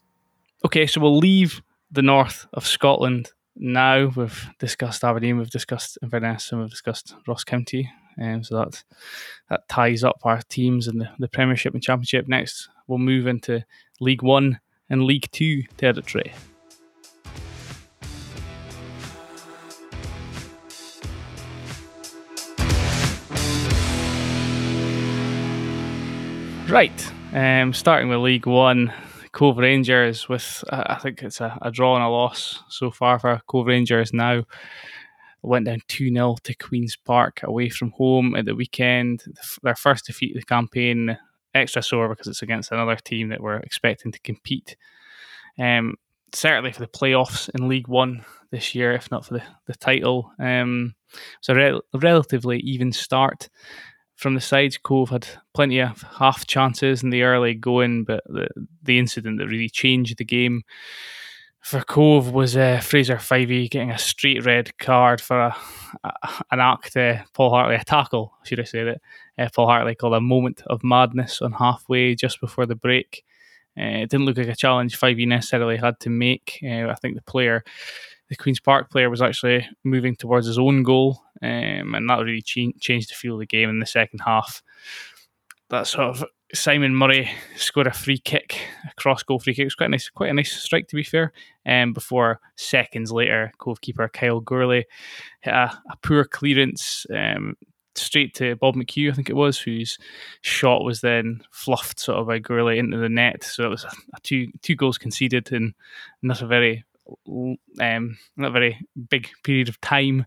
Okay, 0.66 0.88
so 0.88 1.02
we'll 1.02 1.18
leave 1.18 1.62
the 1.92 2.02
north 2.02 2.48
of 2.54 2.68
Scotland 2.68 3.32
now. 3.56 4.12
We've 4.16 4.50
discussed 4.60 5.04
Aberdeen, 5.04 5.38
we've 5.38 5.50
discussed 5.50 5.98
Inverness, 6.02 6.52
and 6.52 6.62
we've 6.62 6.70
discussed 6.70 7.16
Ross 7.28 7.44
County. 7.44 7.92
Um, 8.20 8.44
so 8.44 8.58
that 8.58 8.84
that 9.50 9.70
ties 9.70 10.04
up 10.04 10.20
our 10.24 10.42
teams 10.50 10.88
in 10.88 10.98
the, 10.98 11.10
the 11.20 11.28
Premiership 11.28 11.74
and 11.74 11.84
Championship. 11.84 12.28
Next, 12.28 12.70
we'll 12.88 12.98
move 12.98 13.28
into 13.28 13.64
League 14.00 14.24
One 14.24 14.60
and 14.90 15.04
League 15.04 15.30
Two 15.32 15.64
territory. 15.78 16.34
Right, 26.70 27.14
um, 27.32 27.72
starting 27.72 28.10
with 28.10 28.20
League 28.20 28.46
One, 28.46 28.94
Cove 29.32 29.58
Rangers 29.58 30.28
with 30.28 30.66
uh, 30.70 30.84
I 30.88 30.96
think 30.96 31.24
it's 31.24 31.40
a, 31.40 31.58
a, 31.62 31.72
draw 31.72 31.96
and 31.96 32.04
a 32.04 32.10
loss 32.10 32.62
so 32.68 32.92
far 32.92 33.20
for 33.20 33.42
Cove 33.48 33.68
Rangers 33.68 34.12
now. 34.12 34.44
Went 35.42 35.68
down 35.68 35.80
2 35.88 36.12
0 36.12 36.36
to 36.44 36.54
Queen's 36.56 36.98
Park 36.98 37.40
away 37.44 37.70
from 37.70 37.92
home 37.92 38.36
at 38.36 38.44
the 38.44 38.54
weekend. 38.54 39.24
Their 39.64 39.76
first 39.76 40.08
defeat 40.08 40.36
of 40.36 40.42
the 40.42 40.46
campaign, 40.46 41.18
extra 41.56 41.82
sore 41.82 42.10
because 42.10 42.28
it's 42.28 42.42
against 42.42 42.74
another 42.74 42.98
team 42.98 43.30
that 43.30 43.42
we're 43.42 43.60
expecting 43.60 44.12
to 44.12 44.20
compete. 44.20 44.76
Um, 45.58 45.96
certainly 46.34 46.74
for 46.74 46.82
the 46.82 46.88
playoffs 46.88 47.50
in 47.56 47.70
League 47.70 47.88
One 47.88 48.26
this 48.52 48.76
year, 48.76 48.92
if 48.92 49.10
not 49.10 49.26
for 49.26 49.36
the, 49.36 49.44
the 49.68 49.76
title. 49.76 50.34
Um, 50.38 50.96
it's 51.40 51.48
a 51.48 51.56
re- 51.56 51.82
relatively 51.94 52.60
even 52.60 52.92
start 52.92 53.48
from 54.18 54.34
the 54.34 54.42
sides. 54.42 54.78
Cove 54.78 55.10
had 55.10 55.28
plenty 55.54 55.80
of 55.80 56.04
half 56.20 56.46
chances 56.46 57.04
in 57.04 57.12
the 57.12 57.24
early 57.24 57.54
going, 57.54 58.04
but 58.04 58.24
the, 58.26 58.50
the 58.84 59.00
incident 59.00 59.40
that 59.40 59.48
really 59.48 59.70
changed 59.70 60.18
the 60.18 60.26
game 60.26 60.64
for 61.62 61.82
Cove 61.82 62.32
was 62.32 62.56
uh, 62.56 62.80
Fraser 62.82 63.18
Fyvie 63.18 63.70
getting 63.70 63.92
a 63.92 63.98
straight 63.98 64.46
red 64.46 64.78
card 64.78 65.20
for 65.20 65.38
a, 65.38 65.56
a, 66.04 66.12
an 66.52 66.60
act, 66.60 66.96
uh, 66.96 67.18
Paul 67.34 67.50
Hartley, 67.50 67.76
a 67.76 67.84
tackle, 67.84 68.34
should 68.44 68.60
I 68.60 68.64
say 68.64 68.84
that? 68.84 69.02
Uh, 69.38 69.50
Paul 69.54 69.68
Hartley 69.68 69.96
called 69.96 70.14
a 70.14 70.22
moment 70.22 70.62
of 70.68 70.84
madness 70.84 71.42
on 71.42 71.52
halfway 71.52 72.16
just 72.16 72.40
before 72.40 72.66
the 72.66 72.76
break. 72.76 73.24
Uh, 73.78 74.02
it 74.02 74.10
didn't 74.10 74.26
look 74.26 74.38
like 74.38 74.48
a 74.48 74.56
challenge 74.56 75.00
Fyvie 75.00 75.28
necessarily 75.28 75.78
had 75.78 76.00
to 76.00 76.10
make. 76.10 76.60
Uh, 76.64 76.88
I 76.88 76.96
think 76.96 77.16
the 77.16 77.22
player 77.22 77.64
the 78.30 78.36
Queen's 78.36 78.60
Park 78.60 78.90
player 78.90 79.10
was 79.10 79.22
actually 79.22 79.68
moving 79.84 80.16
towards 80.16 80.48
his 80.48 80.58
own 80.58 80.84
goal, 80.84 81.22
um, 81.42 81.96
and 81.96 82.10
that 82.10 82.20
really 82.20 82.42
ch- 82.42 82.80
changed 82.80 83.10
the 83.10 83.16
feel 83.16 83.36
of 83.36 83.40
the 83.40 83.46
game 83.46 83.70
in 83.70 83.80
the 83.80 83.86
second 83.86 84.20
half. 84.20 84.62
That 85.70 85.88
sort 85.88 86.08
of 86.08 86.24
Simon 86.54 86.96
Murray 86.96 87.30
scored 87.58 87.88
a 87.88 87.94
free 87.94 88.20
kick, 88.20 88.58
a 88.90 88.94
cross 88.96 89.22
goal 89.22 89.40
free 89.40 89.54
kick. 89.54 89.64
It 89.64 89.66
was 89.66 89.76
quite 89.76 89.88
a 89.88 89.92
nice, 89.92 90.10
quite 90.10 90.30
a 90.30 90.34
nice 90.34 90.54
strike 90.54 90.88
to 90.88 90.96
be 90.96 91.04
fair. 91.04 91.34
Um, 91.66 91.92
before 91.94 92.40
seconds 92.56 93.12
later, 93.12 93.52
Cove 93.58 93.82
keeper 93.82 94.08
Kyle 94.08 94.42
Gourley 94.42 94.86
hit 95.42 95.54
a, 95.54 95.78
a 95.90 95.98
poor 96.02 96.24
clearance 96.24 97.06
um, 97.14 97.58
straight 97.96 98.34
to 98.36 98.56
Bob 98.56 98.76
McHugh, 98.76 99.12
I 99.12 99.14
think 99.14 99.30
it 99.30 99.36
was, 99.36 99.60
whose 99.60 99.98
shot 100.42 100.86
was 100.86 101.02
then 101.02 101.42
fluffed 101.52 102.00
sort 102.00 102.20
of 102.20 102.28
by 102.28 102.40
Gourley 102.40 102.78
into 102.78 102.98
the 102.98 103.10
net. 103.10 103.44
So 103.44 103.66
it 103.66 103.70
was 103.70 103.84
a, 103.84 103.92
a 104.14 104.20
two 104.24 104.48
two 104.62 104.76
goals 104.76 104.98
conceded 104.98 105.52
in 105.52 105.74
not 106.22 106.42
a 106.42 106.48
very 106.48 106.86
um, 107.82 108.18
not 108.38 108.50
a 108.50 108.52
very 108.52 108.80
big 109.10 109.30
period 109.44 109.70
of 109.70 109.82
time, 109.82 110.26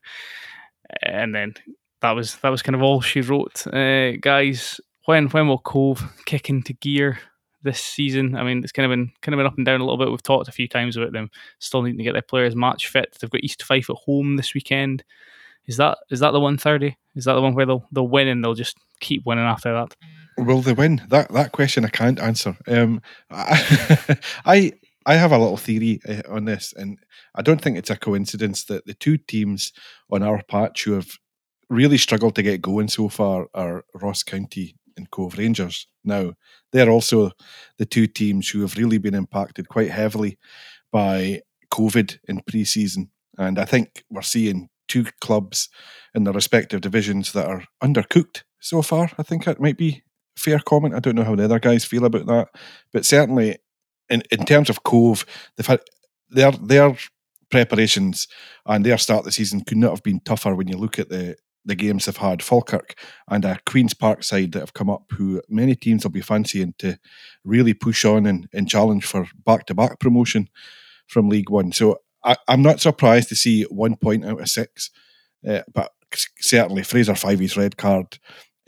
and 1.03 1.35
then 1.35 1.55
that 2.01 2.13
was 2.13 2.37
that 2.37 2.51
was 2.51 2.63
kind 2.63 2.75
of 2.75 2.83
all 2.83 3.01
she 3.01 3.21
wrote. 3.21 3.67
Uh, 3.67 4.13
guys, 4.21 4.81
when 5.05 5.29
when 5.29 5.49
will 5.49 5.59
Cove 5.59 6.03
kick 6.27 6.51
into 6.51 6.73
gear 6.75 7.19
this 7.63 7.81
season? 7.81 8.37
I 8.37 8.43
mean, 8.43 8.63
it's 8.63 8.73
kind 8.73 8.91
of 8.91 8.97
been 8.97 9.13
kind 9.23 9.35
of 9.35 9.39
been 9.39 9.47
up 9.47 9.57
and 9.57 9.67
down 9.67 9.81
a 9.81 9.85
little 9.85 9.99
bit. 9.99 10.11
We've 10.11 10.23
talked 10.23 10.49
a 10.49 10.53
few 10.53 10.69
times 10.69 10.97
about 10.97 11.13
them 11.13 11.31
still 11.59 11.83
needing 11.83 11.99
to 11.99 12.05
get 12.05 12.13
their 12.13 12.23
players 12.23 12.57
match 12.57 12.89
fit. 12.89 13.17
They've 13.21 13.31
got 13.31 13.45
East 13.45 13.63
Fife 13.63 13.91
at 13.91 13.97
home 13.97 14.37
this 14.37 14.55
weekend. 14.55 15.05
Is 15.67 15.77
that 15.77 15.99
is 16.11 16.21
that 16.21 16.33
the 16.33 16.41
one 16.41 16.59
thirty? 16.59 16.97
Is 17.15 17.25
that 17.25 17.35
the 17.35 17.43
one 17.43 17.55
where 17.55 17.67
they'll 17.67 17.87
they'll 17.93 18.09
win 18.09 18.29
and 18.29 18.43
they'll 18.43 18.55
just 18.55 18.77
keep 19.01 19.27
winning 19.27 19.45
after 19.45 19.73
that? 19.73 19.97
Will 20.39 20.63
they 20.63 20.73
win? 20.73 21.03
That 21.09 21.33
that 21.33 21.53
question 21.53 21.85
I 21.85 21.89
can't 21.89 22.19
answer. 22.19 22.57
Um, 22.67 23.03
I, 23.31 24.19
I 24.45 24.73
I 25.07 25.15
have 25.15 25.33
a 25.33 25.39
little 25.39 25.57
theory 25.57 26.01
uh, 26.09 26.23
on 26.29 26.45
this, 26.45 26.75
and 26.77 26.99
I 27.35 27.43
don't 27.43 27.61
think 27.61 27.79
it's 27.79 27.91
a 27.91 27.97
coincidence 27.97 28.65
that 28.65 28.87
the 28.87 28.95
two 28.95 29.17
teams 29.17 29.73
on 30.11 30.23
our 30.23 30.43
patch 30.43 30.85
who 30.85 30.93
have 30.93 31.17
really 31.69 31.99
struggled 31.99 32.35
to 32.35 32.43
get 32.43 32.61
going 32.61 32.89
so 32.89 33.09
far 33.09 33.47
are 33.55 33.85
Ross 33.95 34.23
County 34.23 34.77
and 34.97 35.11
Cove 35.11 35.39
Rangers. 35.39 35.87
Now, 36.05 36.35
they're 36.73 36.91
also 36.91 37.31
the 37.79 37.87
two 37.87 38.07
teams 38.07 38.49
who 38.49 38.61
have 38.61 38.77
really 38.77 38.99
been 38.99 39.15
impacted 39.15 39.69
quite 39.69 39.91
heavily 39.91 40.39
by 40.93 41.43
COVID 41.73 42.19
in 42.29 42.43
pre 42.47 42.65
season. 42.65 43.11
And 43.39 43.59
I 43.59 43.65
think 43.65 44.05
we're 44.11 44.23
seeing 44.23 44.69
two 44.89 45.07
clubs 45.21 45.69
in 46.15 46.25
their 46.25 46.35
respective 46.35 46.81
divisions 46.81 47.33
that 47.33 47.47
are 47.47 47.65
undercooked 47.83 48.43
so 48.61 48.83
far. 48.83 49.11
I 49.17 49.23
think 49.23 49.47
it 49.47 49.61
might 49.61 49.79
be 49.79 50.03
fair 50.37 50.59
comment. 50.59 50.95
I 50.95 51.01
don't 51.01 51.15
know 51.15 51.25
how 51.25 51.37
the 51.37 51.45
other 51.45 51.61
guys 51.61 51.85
feel 51.85 52.05
about 52.05 52.27
that. 52.27 52.49
But 52.93 53.07
certainly 53.07 53.59
in, 54.11 54.23
in 54.31 54.45
terms 54.45 54.69
of 54.69 54.83
Cove, 54.83 55.25
they've 55.57 55.67
had 55.67 55.81
their 56.29 56.53
their 56.53 56.97
preparations 57.51 58.29
and 58.67 58.85
their 58.85 58.99
start 58.99 59.21
of 59.21 59.25
the 59.25 59.33
season 59.33 59.63
could 59.63 59.77
not 59.77 59.91
have 59.91 60.03
been 60.03 60.21
tougher 60.21 60.55
when 60.55 60.69
you 60.69 60.77
look 60.77 60.99
at 60.99 61.09
the 61.09 61.37
the 61.65 61.75
games 61.75 62.07
they've 62.07 62.17
had. 62.17 62.43
Falkirk 62.43 62.95
and 63.29 63.45
a 63.45 63.59
Queens 63.67 63.95
Park 63.95 64.25
side 64.25 64.53
that 64.53 64.61
have 64.61 64.75
come 64.75 64.89
up, 64.91 65.05
who 65.13 65.43
many 65.49 65.75
teams 65.75 66.05
will 66.05 66.11
be 66.11 66.21
fancying 66.21 66.75
to 66.79 66.99
really 67.45 67.75
push 67.75 68.05
on 68.05 68.27
and, 68.27 68.49
and 68.53 68.69
challenge 68.69 69.05
for 69.05 69.29
back 69.45 69.67
to 69.67 69.75
back 69.75 70.01
promotion 70.01 70.49
from 71.07 71.29
League 71.29 71.51
One. 71.51 71.73
So 71.73 71.99
I, 72.25 72.37
am 72.49 72.63
not 72.63 72.81
surprised 72.81 73.29
to 73.29 73.37
see 73.37 73.65
one 73.65 73.97
point 73.97 74.25
out 74.25 74.41
of 74.41 74.49
six, 74.49 74.91
uh, 75.47 75.63
but 75.73 75.93
certainly 76.39 76.83
Fraser 76.83 77.13
Fyvie's 77.13 77.57
red 77.57 77.77
card 77.77 78.19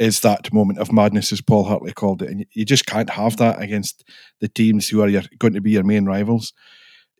is 0.02 0.20
that 0.20 0.52
moment 0.52 0.80
of 0.80 0.92
madness, 0.92 1.32
as 1.32 1.40
Paul 1.40 1.62
Hartley 1.62 1.92
called 1.92 2.22
it. 2.22 2.30
And 2.30 2.44
you 2.52 2.64
just 2.64 2.86
can't 2.86 3.10
have 3.10 3.36
that 3.36 3.62
against 3.62 4.02
the 4.40 4.48
teams 4.48 4.88
who 4.88 5.00
are 5.00 5.08
your, 5.08 5.22
going 5.38 5.52
to 5.52 5.60
be 5.60 5.70
your 5.70 5.84
main 5.84 6.06
rivals. 6.06 6.52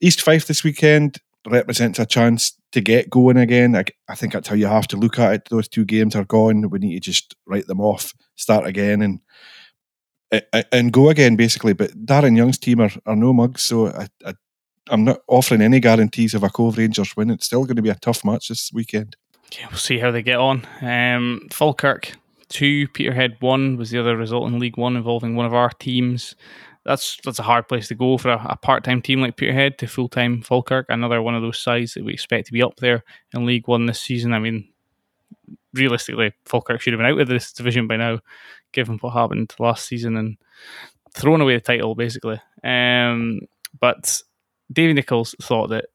East 0.01 0.21
Fife 0.21 0.47
this 0.47 0.65
weekend 0.65 1.19
represents 1.47 2.01
a 2.01 2.07
chance 2.07 2.59
to 2.73 2.81
get 2.81 3.09
going 3.09 3.37
again. 3.37 3.77
I, 3.77 3.85
I, 4.09 4.17
think 4.17 4.33
that's 4.33 4.49
how 4.49 4.57
you 4.57 4.67
have 4.67 4.89
to 4.89 4.97
look 4.97 5.21
at 5.21 5.33
it. 5.33 5.49
Those 5.49 5.69
two 5.69 5.85
games 5.85 6.17
are 6.17 6.25
gone. 6.25 6.71
We 6.71 6.81
need 6.81 6.95
to 6.95 7.01
just 7.01 7.37
write 7.47 7.69
them 7.69 7.81
off, 7.81 8.15
start 8.35 8.67
again, 8.67 9.01
and 9.01 9.21
and 10.73 10.93
go 10.93 11.09
again, 11.11 11.37
basically. 11.37 11.75
But 11.75 11.91
Darren 12.07 12.37
Young's 12.37 12.59
team 12.59 12.81
are, 12.81 12.91
are 13.07 13.15
no 13.15 13.33
mugs, 13.33 13.63
so 13.63 13.89
I, 13.89 14.09
I, 14.25 14.35
I'm 14.89 15.05
not 15.05 15.21
offering 15.29 15.61
any 15.61 15.79
guarantees 15.79 16.35
of 16.35 16.43
a 16.43 16.49
Cove 16.49 16.79
Rangers 16.79 17.15
win. 17.17 17.31
It's 17.31 17.47
still 17.47 17.65
going 17.65 17.77
to 17.77 17.83
be 17.83 17.91
a 17.91 17.95
tough 17.97 18.25
match 18.25 18.49
this 18.49 18.71
weekend. 18.73 19.17
Yeah, 19.57 19.67
we'll 19.69 19.79
see 19.79 19.99
how 19.99 20.11
they 20.11 20.23
get 20.23 20.39
on. 20.39 20.67
Um, 20.81 21.49
Falkirk 21.53 22.15
two, 22.53 22.87
Peterhead 22.89 23.37
one 23.41 23.77
was 23.77 23.91
the 23.91 23.99
other 23.99 24.17
result 24.17 24.47
in 24.49 24.59
League 24.59 24.77
One 24.77 24.97
involving 24.97 25.35
one 25.35 25.47
of 25.47 25.55
our 25.55 25.71
teams. 25.71 26.37
That's 26.85 27.19
that's 27.25 27.39
a 27.39 27.45
hard 27.45 27.69
place 27.69 27.89
to 27.89 27.95
go 27.95 28.19
for 28.19 28.31
a, 28.31 28.47
a 28.51 28.57
part 28.57 28.85
time 28.85 29.03
team 29.03 29.21
like 29.21 29.37
Peterhead 29.37 29.79
to 29.79 29.87
full 29.87 30.09
time 30.09 30.43
Falkirk. 30.43 30.87
Another 30.89 31.23
one 31.23 31.35
of 31.35 31.43
those 31.43 31.59
sides 31.59 31.95
that 31.95 32.05
we 32.05 32.13
expect 32.13 32.47
to 32.47 32.53
be 32.53 32.63
up 32.63 32.77
there 32.77 33.05
in 33.33 33.47
League 33.47 33.69
One 33.69 33.87
this 33.87 34.01
season. 34.01 34.33
I 34.33 34.39
mean, 34.39 34.69
realistically, 35.75 36.33
Falkirk 36.45 36.81
should 36.81 36.93
have 36.93 36.99
been 36.99 37.11
out 37.11 37.21
of 37.21 37.29
this 37.29 37.53
division 37.53 37.87
by 37.87 37.97
now, 37.97 38.19
given 38.73 38.99
what 38.99 39.15
happened 39.15 39.55
last 39.59 39.87
season 39.87 40.17
and 40.17 40.37
thrown 41.15 41.41
away 41.41 41.55
the 41.55 41.61
title 41.61 41.95
basically. 41.95 42.41
Um, 42.65 43.41
but 43.81 44.23
Davy 44.73 44.93
Nichols 44.93 45.35
thought 45.41 45.69
that 45.69 45.87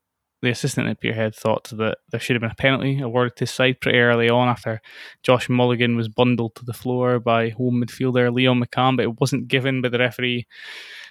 the 0.41 0.49
assistant 0.49 0.87
at 0.87 0.99
Peterhead 0.99 1.35
thought 1.35 1.69
that 1.69 1.97
there 2.11 2.19
should 2.19 2.35
have 2.35 2.41
been 2.41 2.51
a 2.51 2.55
penalty 2.55 2.99
awarded 2.99 3.35
to 3.37 3.41
his 3.41 3.51
side 3.51 3.81
pretty 3.81 3.97
early 3.97 4.29
on 4.29 4.47
after 4.47 4.81
Josh 5.23 5.49
Mulligan 5.49 5.95
was 5.95 6.09
bundled 6.09 6.55
to 6.55 6.65
the 6.65 6.73
floor 6.73 7.19
by 7.19 7.49
home 7.49 7.83
midfielder 7.83 8.33
Leon 8.33 8.61
McCann, 8.61 8.97
but 8.97 9.03
it 9.03 9.19
wasn't 9.19 9.47
given 9.47 9.81
by 9.81 9.89
the 9.89 9.99
referee. 9.99 10.45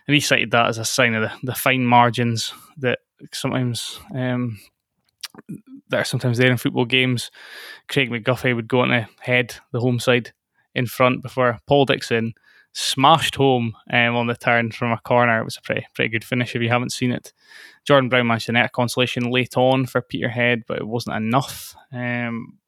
And 0.07 0.15
he 0.15 0.21
cited 0.21 0.53
that 0.53 0.67
as 0.69 0.79
a 0.79 0.85
sign 0.85 1.15
of 1.15 1.23
the, 1.23 1.33
the 1.43 1.55
fine 1.55 1.85
margins 1.85 2.53
that 2.79 3.01
sometimes 3.33 3.99
um, 4.15 4.59
that 5.89 6.01
are 6.01 6.05
sometimes 6.05 6.39
there 6.39 6.51
in 6.51 6.57
football 6.57 6.85
games. 6.85 7.31
Craig 7.89 8.11
McGuffie 8.11 8.55
would 8.55 8.69
go 8.69 8.81
on 8.81 8.89
to 8.89 9.09
head 9.21 9.57
the 9.73 9.81
home 9.81 9.99
side 9.99 10.33
in 10.75 10.87
front 10.87 11.23
before 11.23 11.59
Paul 11.67 11.85
Dixon 11.85 12.35
smashed 12.77 13.37
home 13.37 13.75
um, 13.91 14.15
on 14.17 14.27
the 14.27 14.37
turn 14.37 14.71
from 14.71 14.93
a 14.93 14.99
corner. 14.99 15.41
It 15.41 15.45
was 15.45 15.57
a 15.57 15.63
pretty 15.63 15.87
pretty 15.95 16.11
good 16.11 16.25
finish 16.25 16.55
if 16.55 16.61
you 16.61 16.69
haven't 16.69 16.93
seen 16.93 17.11
it. 17.11 17.33
Jordan 17.87 18.11
Brown 18.11 18.27
managed 18.27 18.47
to 18.47 18.53
net 18.53 18.67
a 18.67 18.69
consolation 18.69 19.31
late 19.31 19.57
on 19.57 19.87
for 19.87 20.03
Peterhead, 20.03 20.65
but 20.69 20.79
it 20.79 20.87
wasn't 20.87 21.17
enough. 21.17 21.75
Um, 21.91 22.59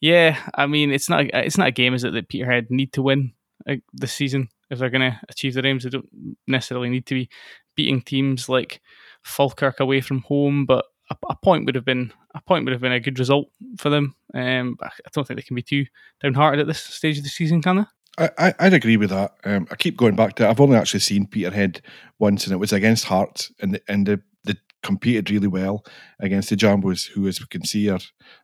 yeah, 0.00 0.38
I 0.54 0.66
mean 0.66 0.92
it's 0.92 1.08
not 1.08 1.24
it's 1.34 1.58
not 1.58 1.68
a 1.68 1.72
game 1.72 1.94
is 1.94 2.04
it 2.04 2.12
that 2.12 2.28
Peterhead 2.28 2.70
need 2.70 2.92
to 2.92 3.02
win 3.02 3.32
uh, 3.68 3.76
this 3.92 4.12
season 4.12 4.48
if 4.70 4.78
they're 4.78 4.88
going 4.88 5.10
to 5.10 5.20
achieve 5.28 5.54
their 5.54 5.66
aims. 5.66 5.82
They 5.82 5.90
don't 5.90 6.36
necessarily 6.46 6.88
need 6.88 7.06
to 7.06 7.14
be 7.14 7.28
beating 7.74 8.02
teams 8.02 8.48
like 8.48 8.80
Falkirk 9.24 9.80
away 9.80 10.00
from 10.00 10.20
home, 10.20 10.64
but 10.64 10.84
a, 11.10 11.16
a 11.28 11.36
point 11.36 11.66
would 11.66 11.74
have 11.74 11.84
been 11.84 12.12
a 12.36 12.40
point 12.40 12.64
would 12.64 12.72
have 12.72 12.80
been 12.80 12.92
a 12.92 13.00
good 13.00 13.18
result 13.18 13.48
for 13.78 13.90
them. 13.90 14.14
Um, 14.32 14.76
I 14.80 14.90
don't 15.12 15.26
think 15.26 15.38
they 15.38 15.46
can 15.46 15.56
be 15.56 15.62
too 15.62 15.86
downhearted 16.22 16.60
at 16.60 16.68
this 16.68 16.80
stage 16.80 17.18
of 17.18 17.24
the 17.24 17.30
season, 17.30 17.62
can 17.62 17.78
they? 17.78 17.84
I, 18.18 18.54
I'd 18.58 18.74
agree 18.74 18.96
with 18.96 19.10
that. 19.10 19.32
Um, 19.44 19.66
I 19.70 19.74
keep 19.76 19.96
going 19.96 20.16
back 20.16 20.34
to. 20.36 20.48
I've 20.48 20.60
only 20.60 20.76
actually 20.76 21.00
seen 21.00 21.26
Peterhead 21.26 21.80
once, 22.18 22.44
and 22.44 22.52
it 22.52 22.58
was 22.58 22.72
against 22.72 23.04
Hearts, 23.04 23.50
and 23.60 23.74
the, 23.74 23.82
and 23.88 24.06
the, 24.06 24.20
they 24.44 24.54
competed 24.82 25.30
really 25.30 25.48
well 25.48 25.84
against 26.20 26.50
the 26.50 26.56
Jambos, 26.56 27.06
who, 27.06 27.26
as 27.26 27.40
we 27.40 27.46
can 27.46 27.64
see, 27.64 27.88
are 27.88 28.00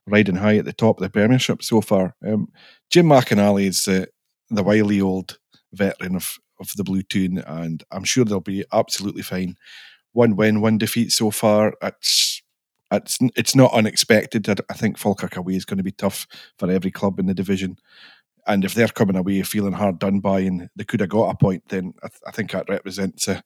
riding 0.06 0.36
high 0.36 0.56
at 0.56 0.64
the 0.64 0.72
top 0.72 0.98
of 0.98 1.02
the 1.02 1.10
Premiership 1.10 1.62
so 1.62 1.80
far. 1.82 2.14
Um, 2.26 2.48
Jim 2.90 3.06
McInally 3.06 3.66
is 3.66 3.86
uh, 3.86 4.06
the 4.48 4.62
wily 4.62 5.00
old 5.00 5.38
veteran 5.72 6.16
of 6.16 6.38
of 6.60 6.70
the 6.76 6.84
Blue 6.84 7.02
Toon, 7.02 7.38
and 7.38 7.84
I'm 7.92 8.04
sure 8.04 8.24
they'll 8.24 8.40
be 8.40 8.64
absolutely 8.72 9.22
fine. 9.22 9.56
One 10.12 10.34
win, 10.34 10.60
one 10.62 10.78
defeat 10.78 11.12
so 11.12 11.30
far. 11.30 11.74
It's 11.82 12.42
it's 12.90 13.18
it's 13.36 13.54
not 13.54 13.74
unexpected. 13.74 14.48
I, 14.48 14.56
I 14.70 14.74
think 14.74 14.96
Falkirk 14.96 15.36
away 15.36 15.54
is 15.56 15.66
going 15.66 15.76
to 15.76 15.84
be 15.84 15.92
tough 15.92 16.26
for 16.58 16.70
every 16.70 16.90
club 16.90 17.20
in 17.20 17.26
the 17.26 17.34
division. 17.34 17.76
And 18.48 18.64
if 18.64 18.74
they're 18.74 18.88
coming 18.88 19.16
away 19.16 19.42
feeling 19.42 19.74
hard 19.74 19.98
done 19.98 20.20
by 20.20 20.40
and 20.40 20.70
they 20.74 20.84
could 20.84 21.00
have 21.00 21.10
got 21.10 21.30
a 21.30 21.36
point, 21.36 21.64
then 21.68 21.94
I, 22.02 22.08
th- 22.08 22.22
I 22.26 22.30
think 22.30 22.50
that 22.52 22.68
represents 22.68 23.28
a, 23.28 23.42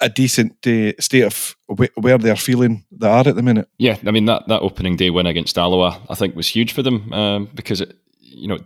a 0.00 0.08
decent 0.08 0.66
uh, 0.66 0.92
state 1.00 1.24
of 1.24 1.56
w- 1.68 1.90
where 1.96 2.18
they're 2.18 2.36
feeling 2.36 2.84
they 2.92 3.08
are 3.08 3.26
at 3.26 3.34
the 3.34 3.42
minute. 3.42 3.68
Yeah, 3.78 3.96
I 4.06 4.10
mean 4.10 4.26
that 4.26 4.46
that 4.48 4.62
opening 4.62 4.96
day 4.96 5.10
win 5.10 5.26
against 5.26 5.56
Alloa, 5.56 6.00
I 6.08 6.14
think 6.14 6.36
was 6.36 6.48
huge 6.48 6.72
for 6.72 6.82
them 6.82 7.12
um, 7.12 7.48
because 7.54 7.80
it 7.80 7.96
you 8.20 8.48
know 8.48 8.58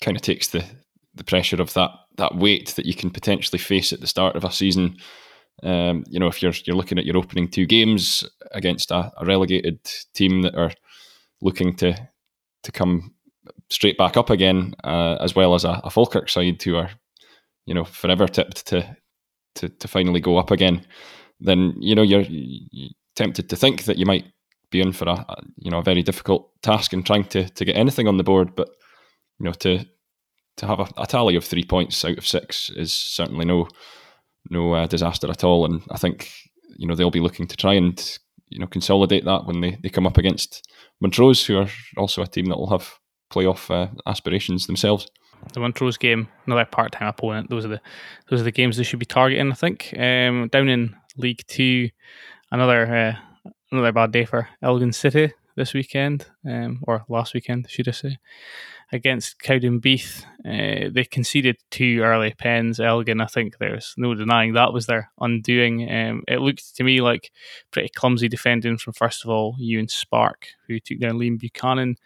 kind 0.00 0.16
of 0.16 0.22
takes 0.22 0.48
the 0.48 0.64
the 1.14 1.24
pressure 1.24 1.60
of 1.60 1.74
that 1.74 1.90
that 2.16 2.36
weight 2.36 2.74
that 2.76 2.86
you 2.86 2.94
can 2.94 3.10
potentially 3.10 3.58
face 3.58 3.92
at 3.92 4.00
the 4.00 4.06
start 4.06 4.36
of 4.36 4.44
a 4.44 4.52
season. 4.52 4.96
Um, 5.62 6.04
you 6.08 6.18
know, 6.18 6.28
if 6.28 6.42
you're 6.42 6.54
you're 6.64 6.76
looking 6.76 6.98
at 6.98 7.04
your 7.04 7.16
opening 7.16 7.48
two 7.48 7.66
games 7.66 8.24
against 8.52 8.90
a, 8.90 9.12
a 9.18 9.24
relegated 9.24 9.80
team 10.14 10.42
that 10.42 10.54
are 10.54 10.72
looking 11.40 11.74
to 11.76 11.94
to 12.62 12.72
come 12.72 13.14
straight 13.72 13.96
back 13.96 14.16
up 14.16 14.30
again, 14.30 14.74
uh, 14.84 15.16
as 15.20 15.34
well 15.34 15.54
as 15.54 15.64
a, 15.64 15.80
a 15.84 15.90
Falkirk 15.90 16.28
side 16.28 16.62
who 16.62 16.76
are, 16.76 16.90
you 17.66 17.74
know, 17.74 17.84
forever 17.84 18.26
tipped 18.26 18.66
to 18.66 18.96
to, 19.56 19.68
to 19.68 19.88
finally 19.88 20.20
go 20.20 20.38
up 20.38 20.50
again, 20.50 20.84
then 21.40 21.74
you 21.78 21.94
know 21.94 22.02
you're, 22.02 22.24
you're 22.28 22.90
tempted 23.16 23.48
to 23.48 23.56
think 23.56 23.84
that 23.84 23.98
you 23.98 24.06
might 24.06 24.24
be 24.70 24.80
in 24.80 24.92
for 24.92 25.06
a, 25.06 25.12
a, 25.28 25.36
you 25.58 25.70
know 25.70 25.78
a 25.78 25.84
very 25.84 26.02
difficult 26.02 26.50
task 26.62 26.92
in 26.92 27.02
trying 27.02 27.24
to 27.24 27.48
to 27.50 27.64
get 27.64 27.76
anything 27.76 28.08
on 28.08 28.16
the 28.16 28.24
board. 28.24 28.54
But 28.56 28.68
you 29.38 29.44
know 29.44 29.52
to 29.52 29.84
to 30.56 30.66
have 30.66 30.80
a, 30.80 30.88
a 30.96 31.06
tally 31.06 31.36
of 31.36 31.44
three 31.44 31.64
points 31.64 32.04
out 32.04 32.18
of 32.18 32.26
six 32.26 32.70
is 32.70 32.92
certainly 32.92 33.44
no 33.44 33.68
no 34.50 34.72
uh, 34.74 34.86
disaster 34.86 35.30
at 35.30 35.44
all. 35.44 35.64
And 35.64 35.82
I 35.90 35.98
think 35.98 36.32
you 36.76 36.86
know 36.86 36.94
they'll 36.94 37.10
be 37.10 37.20
looking 37.20 37.46
to 37.46 37.56
try 37.56 37.74
and 37.74 38.18
you 38.48 38.58
know 38.58 38.66
consolidate 38.66 39.24
that 39.24 39.46
when 39.46 39.60
they, 39.60 39.78
they 39.82 39.88
come 39.88 40.06
up 40.06 40.18
against 40.18 40.68
Montrose, 41.00 41.44
who 41.44 41.58
are 41.58 41.68
also 41.96 42.22
a 42.22 42.26
team 42.26 42.46
that 42.46 42.58
will 42.58 42.70
have 42.70 42.98
playoff 43.32 43.70
uh, 43.70 43.88
aspirations 44.06 44.66
themselves. 44.66 45.08
The 45.54 45.60
Montrose 45.60 45.96
game, 45.96 46.28
another 46.46 46.64
part-time 46.64 47.08
opponent. 47.08 47.50
Those 47.50 47.64
are 47.64 47.68
the 47.68 47.80
those 48.30 48.40
are 48.40 48.44
the 48.44 48.52
games 48.52 48.76
they 48.76 48.84
should 48.84 49.00
be 49.00 49.06
targeting. 49.06 49.50
I 49.50 49.54
think 49.54 49.92
um, 49.98 50.48
down 50.52 50.68
in 50.68 50.94
League 51.16 51.42
Two, 51.48 51.90
another 52.50 52.86
uh, 52.86 53.50
another 53.72 53.92
bad 53.92 54.12
day 54.12 54.24
for 54.24 54.48
Elgin 54.62 54.92
City 54.92 55.32
this 55.56 55.74
weekend, 55.74 56.26
um, 56.48 56.80
or 56.86 57.04
last 57.08 57.34
weekend, 57.34 57.68
should 57.68 57.88
I 57.88 57.92
say? 57.92 58.18
Against 58.92 59.40
Cowdenbeath, 59.40 60.24
uh, 60.44 60.90
they 60.92 61.04
conceded 61.04 61.56
two 61.70 62.00
early 62.02 62.34
pens. 62.36 62.78
Elgin, 62.78 63.22
I 63.22 63.26
think 63.26 63.56
there's 63.56 63.94
no 63.96 64.14
denying 64.14 64.52
that 64.52 64.74
was 64.74 64.86
their 64.86 65.10
undoing. 65.18 65.90
Um, 65.90 66.24
it 66.28 66.40
looked 66.40 66.76
to 66.76 66.84
me 66.84 67.00
like 67.00 67.32
pretty 67.70 67.88
clumsy 67.88 68.28
defending 68.28 68.76
from 68.76 68.92
first 68.92 69.24
of 69.24 69.30
all 69.30 69.56
Ewan 69.58 69.88
Spark, 69.88 70.46
who 70.68 70.78
took 70.78 71.00
down 71.00 71.18
Liam 71.18 71.38
Buchanan 71.38 71.96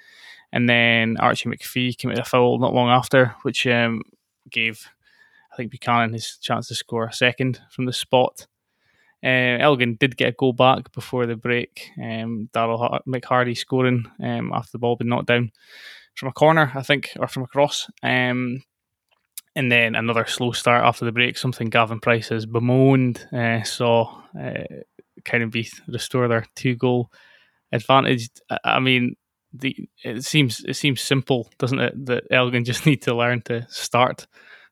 and 0.56 0.66
then 0.70 1.18
Archie 1.18 1.50
McPhee 1.50 1.98
committed 1.98 2.22
a 2.22 2.24
foul 2.24 2.58
not 2.58 2.72
long 2.72 2.88
after, 2.88 3.34
which 3.42 3.66
um, 3.66 4.00
gave 4.50 4.88
I 5.52 5.56
think 5.56 5.70
Buchanan 5.70 6.14
his 6.14 6.38
chance 6.38 6.68
to 6.68 6.74
score 6.74 7.04
a 7.04 7.12
second 7.12 7.60
from 7.70 7.84
the 7.84 7.92
spot. 7.92 8.46
Uh, 9.22 9.58
Elgin 9.60 9.96
did 10.00 10.16
get 10.16 10.28
a 10.28 10.32
goal 10.32 10.54
back 10.54 10.92
before 10.92 11.26
the 11.26 11.36
break. 11.36 11.90
Um, 11.98 12.48
Daryl 12.54 13.00
McHardy 13.06 13.54
scoring 13.54 14.06
um, 14.22 14.50
after 14.54 14.70
the 14.72 14.78
ball 14.78 14.96
been 14.96 15.08
knocked 15.08 15.26
down 15.26 15.52
from 16.14 16.30
a 16.30 16.32
corner, 16.32 16.72
I 16.74 16.82
think, 16.82 17.12
or 17.20 17.28
from 17.28 17.42
a 17.42 17.46
cross. 17.46 17.90
Um, 18.02 18.62
and 19.54 19.70
then 19.70 19.94
another 19.94 20.24
slow 20.24 20.52
start 20.52 20.84
after 20.84 21.04
the 21.04 21.12
break, 21.12 21.36
something 21.36 21.68
Gavin 21.68 22.00
Price 22.00 22.28
has 22.30 22.46
bemoaned, 22.46 23.26
uh, 23.30 23.62
saw 23.62 24.22
uh, 24.38 24.64
Cowdenbeath 25.22 25.82
restore 25.86 26.28
their 26.28 26.46
two 26.54 26.76
goal 26.76 27.10
advantage. 27.72 28.30
I 28.64 28.80
mean, 28.80 29.16
the 29.60 29.88
it 30.04 30.24
seems 30.24 30.64
it 30.64 30.74
seems 30.74 31.00
simple, 31.00 31.50
doesn't 31.58 31.80
it? 31.80 32.06
That 32.06 32.24
Elgin 32.30 32.64
just 32.64 32.86
need 32.86 33.02
to 33.02 33.14
learn 33.14 33.42
to 33.42 33.66
start 33.68 34.26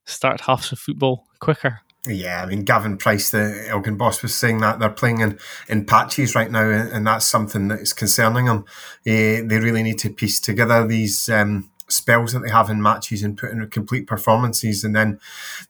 start 0.04 0.40
halves 0.42 0.72
of 0.72 0.78
football 0.78 1.26
quicker. 1.40 1.80
Yeah, 2.06 2.42
I 2.42 2.46
mean 2.46 2.64
Gavin 2.64 2.98
Price, 2.98 3.30
the 3.30 3.66
Elgin 3.68 3.96
boss, 3.96 4.22
was 4.22 4.34
saying 4.34 4.58
that 4.58 4.78
they're 4.78 4.90
playing 4.90 5.20
in, 5.20 5.38
in 5.68 5.86
patches 5.86 6.34
right 6.34 6.50
now, 6.50 6.68
and 6.68 7.06
that's 7.06 7.26
something 7.26 7.68
that 7.68 7.80
is 7.80 7.94
concerning 7.94 8.44
them. 8.44 8.64
Uh, 9.06 9.40
they 9.46 9.58
really 9.58 9.82
need 9.82 9.98
to 10.00 10.10
piece 10.10 10.38
together 10.38 10.86
these 10.86 11.30
um, 11.30 11.70
spells 11.88 12.32
that 12.32 12.40
they 12.40 12.50
have 12.50 12.68
in 12.68 12.82
matches 12.82 13.22
and 13.22 13.38
put 13.38 13.50
in 13.50 13.66
complete 13.70 14.06
performances, 14.06 14.84
and 14.84 14.94
then 14.94 15.18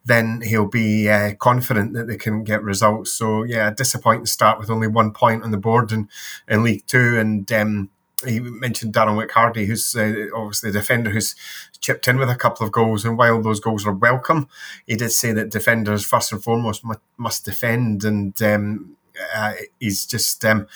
then 0.05 0.41
he'll 0.41 0.67
be 0.67 1.09
uh, 1.09 1.35
confident 1.35 1.93
that 1.93 2.09
they 2.09 2.17
can 2.17 2.43
get 2.43 2.65
results. 2.65 3.13
So 3.13 3.45
yeah, 3.45 3.69
a 3.69 3.75
disappointing 3.75 4.27
start 4.27 4.59
with 4.59 4.71
only 4.71 4.89
one 4.89 5.13
point 5.13 5.45
on 5.45 5.53
the 5.53 5.57
board 5.57 5.93
in, 5.93 6.09
in 6.49 6.65
League 6.65 6.87
Two, 6.89 7.17
and 7.17 7.51
um, 7.53 7.91
he 8.27 8.41
mentioned 8.41 8.95
Darren 8.95 9.25
McHardy, 9.25 9.67
who's 9.67 9.95
uh, 9.97 10.27
obviously 10.35 10.71
a 10.71 10.73
defender 10.73 11.11
who's 11.11 11.35
chipped 11.81 12.09
in 12.09 12.19
with 12.19 12.31
a 12.31 12.37
couple 12.37 12.65
of 12.65 12.73
goals. 12.73 13.05
And 13.05 13.19
while 13.19 13.41
those 13.43 13.61
goals 13.61 13.87
are 13.87 13.93
welcome, 13.93 14.49
he 14.87 14.97
did 14.97 15.13
say 15.13 15.33
that 15.33 15.51
defenders, 15.51 16.05
first 16.05 16.33
and 16.33 16.43
foremost, 16.43 16.83
must 17.17 17.45
defend. 17.45 18.05
And 18.05 18.41
um, 18.43 18.97
uh, 19.35 19.55
he's 19.79 20.07
just 20.07 20.45
um, 20.45 20.67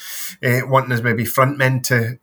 uh, 0.43 0.61
wanting 0.67 0.91
his 0.91 1.03
maybe 1.03 1.25
front 1.25 1.59
men 1.59 1.81
to 1.83 2.19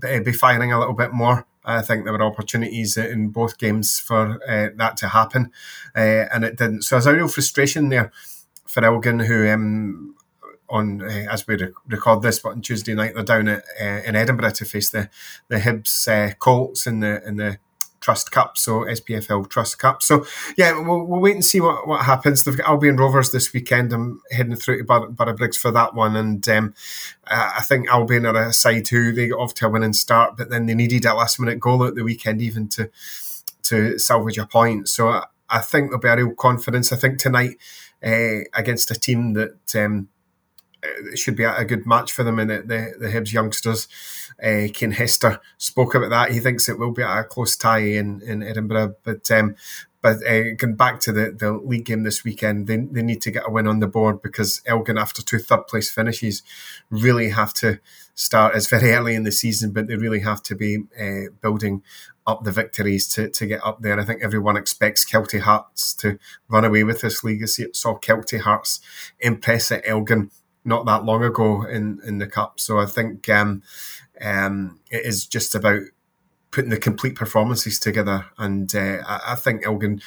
be 0.00 0.32
firing 0.32 0.72
a 0.72 0.78
little 0.78 0.94
bit 0.94 1.12
more. 1.12 1.46
I 1.64 1.80
think 1.80 2.04
there 2.04 2.12
were 2.12 2.22
opportunities 2.22 2.96
in 2.96 3.28
both 3.28 3.56
games 3.56 3.98
for 3.98 4.38
uh, 4.46 4.68
that 4.76 4.96
to 4.98 5.08
happen, 5.08 5.50
uh, 5.96 6.26
and 6.32 6.44
it 6.44 6.56
didn't. 6.56 6.82
So 6.82 6.96
there's 6.96 7.06
a 7.06 7.14
real 7.14 7.28
frustration 7.28 7.88
there 7.88 8.12
for 8.66 8.84
Elgin, 8.84 9.20
who 9.20 9.48
um, 9.48 10.14
on 10.74 11.02
uh, 11.02 11.26
as 11.30 11.46
we 11.46 11.56
record 11.86 12.22
this, 12.22 12.40
but 12.40 12.50
on 12.50 12.60
Tuesday 12.60 12.94
night 12.94 13.14
they're 13.14 13.24
down 13.24 13.48
at, 13.48 13.64
uh, 13.80 14.02
in 14.04 14.16
Edinburgh 14.16 14.50
to 14.50 14.64
face 14.64 14.90
the 14.90 15.08
the 15.48 15.58
Hibs 15.58 16.08
uh, 16.08 16.34
Colts 16.34 16.86
in 16.86 17.00
the 17.00 17.26
in 17.26 17.36
the 17.36 17.58
Trust 18.04 18.30
Cup, 18.32 18.58
so 18.58 18.80
SPFL 18.80 19.48
Trust 19.48 19.78
Cup. 19.78 20.02
So 20.02 20.26
yeah, 20.58 20.78
we'll, 20.78 21.04
we'll 21.04 21.20
wait 21.20 21.36
and 21.36 21.44
see 21.44 21.58
what, 21.58 21.88
what 21.88 22.04
happens. 22.04 22.44
They've 22.44 22.56
got 22.56 22.68
Albion 22.68 22.98
Rovers 22.98 23.30
this 23.30 23.54
weekend. 23.54 23.94
I'm 23.94 24.20
heading 24.30 24.56
through 24.56 24.78
to 24.78 24.84
Bar- 24.84 25.32
Briggs 25.32 25.56
for 25.56 25.70
that 25.70 25.94
one, 25.94 26.14
and 26.14 26.46
um, 26.50 26.74
I 27.26 27.62
think 27.62 27.88
Albion 27.88 28.26
are 28.26 28.36
a 28.36 28.52
side 28.52 28.88
who 28.88 29.10
they 29.10 29.28
got 29.28 29.38
off 29.38 29.54
to 29.54 29.66
a 29.66 29.70
winning 29.70 29.94
start, 29.94 30.36
but 30.36 30.50
then 30.50 30.66
they 30.66 30.74
needed 30.74 31.06
a 31.06 31.14
last 31.14 31.40
minute 31.40 31.60
goal 31.60 31.82
at 31.84 31.94
the 31.94 32.04
weekend 32.04 32.42
even 32.42 32.68
to 32.70 32.90
to 33.62 33.98
salvage 33.98 34.36
a 34.36 34.46
point. 34.46 34.90
So 34.90 35.08
I, 35.08 35.24
I 35.48 35.60
think 35.60 35.88
there'll 35.88 36.00
be 36.00 36.08
a 36.08 36.26
real 36.26 36.34
confidence. 36.34 36.92
I 36.92 36.96
think 36.96 37.18
tonight 37.18 37.56
uh, 38.04 38.40
against 38.52 38.90
a 38.90 38.94
team 38.94 39.32
that. 39.32 39.74
Um, 39.74 40.08
it 41.12 41.18
should 41.18 41.36
be 41.36 41.44
a 41.44 41.64
good 41.64 41.86
match 41.86 42.12
for 42.12 42.22
them. 42.22 42.38
And 42.38 42.50
the, 42.50 42.58
the, 42.58 42.94
the 42.98 43.08
Hibs 43.08 43.32
youngsters, 43.32 43.88
uh, 44.42 44.68
Kane 44.72 44.92
Hester 44.92 45.40
spoke 45.58 45.94
about 45.94 46.10
that. 46.10 46.32
He 46.32 46.40
thinks 46.40 46.68
it 46.68 46.78
will 46.78 46.92
be 46.92 47.02
a 47.02 47.24
close 47.24 47.56
tie 47.56 47.78
in, 47.78 48.20
in 48.22 48.42
Edinburgh. 48.42 48.96
But 49.02 49.30
um, 49.30 49.56
but 50.04 50.16
uh, 50.26 50.52
going 50.58 50.74
back 50.74 51.00
to 51.00 51.12
the, 51.12 51.30
the 51.30 51.52
league 51.52 51.86
game 51.86 52.02
this 52.02 52.24
weekend, 52.24 52.66
they, 52.66 52.76
they 52.76 53.00
need 53.00 53.22
to 53.22 53.30
get 53.30 53.48
a 53.48 53.50
win 53.50 53.66
on 53.66 53.80
the 53.80 53.86
board 53.86 54.20
because 54.20 54.60
Elgin, 54.66 54.98
after 54.98 55.22
two 55.22 55.38
third 55.38 55.66
place 55.66 55.90
finishes, 55.90 56.42
really 56.90 57.30
have 57.30 57.54
to 57.54 57.78
start. 58.14 58.54
It's 58.54 58.68
very 58.68 58.92
early 58.92 59.14
in 59.14 59.22
the 59.22 59.32
season, 59.32 59.70
but 59.72 59.86
they 59.86 59.96
really 59.96 60.20
have 60.20 60.42
to 60.42 60.54
be 60.54 60.80
uh, 61.00 61.32
building 61.40 61.82
up 62.26 62.44
the 62.44 62.52
victories 62.52 63.08
to, 63.14 63.30
to 63.30 63.46
get 63.46 63.64
up 63.64 63.80
there. 63.80 63.98
I 63.98 64.04
think 64.04 64.22
everyone 64.22 64.58
expects 64.58 65.06
Kelty 65.06 65.40
Hearts 65.40 65.94
to 65.94 66.18
run 66.48 66.66
away 66.66 66.84
with 66.84 67.00
this 67.00 67.24
league. 67.24 67.42
I 67.42 67.46
saw 67.46 67.98
Kelty 67.98 68.40
Hearts 68.40 68.80
impress 69.20 69.72
at 69.72 69.88
Elgin 69.88 70.30
not 70.64 70.86
that 70.86 71.04
long 71.04 71.22
ago 71.22 71.64
in 71.64 72.00
in 72.04 72.18
the 72.18 72.26
cup. 72.26 72.60
So 72.60 72.78
I 72.78 72.86
think 72.86 73.28
um, 73.28 73.62
um, 74.20 74.80
it 74.90 75.04
is 75.04 75.26
just 75.26 75.54
about 75.54 75.82
putting 76.54 76.70
the 76.70 76.78
complete 76.78 77.16
performances 77.16 77.80
together. 77.80 78.26
And 78.38 78.72
uh, 78.74 79.02
I, 79.06 79.20
I, 79.28 79.34
think 79.34 79.66
Elgin 79.66 80.00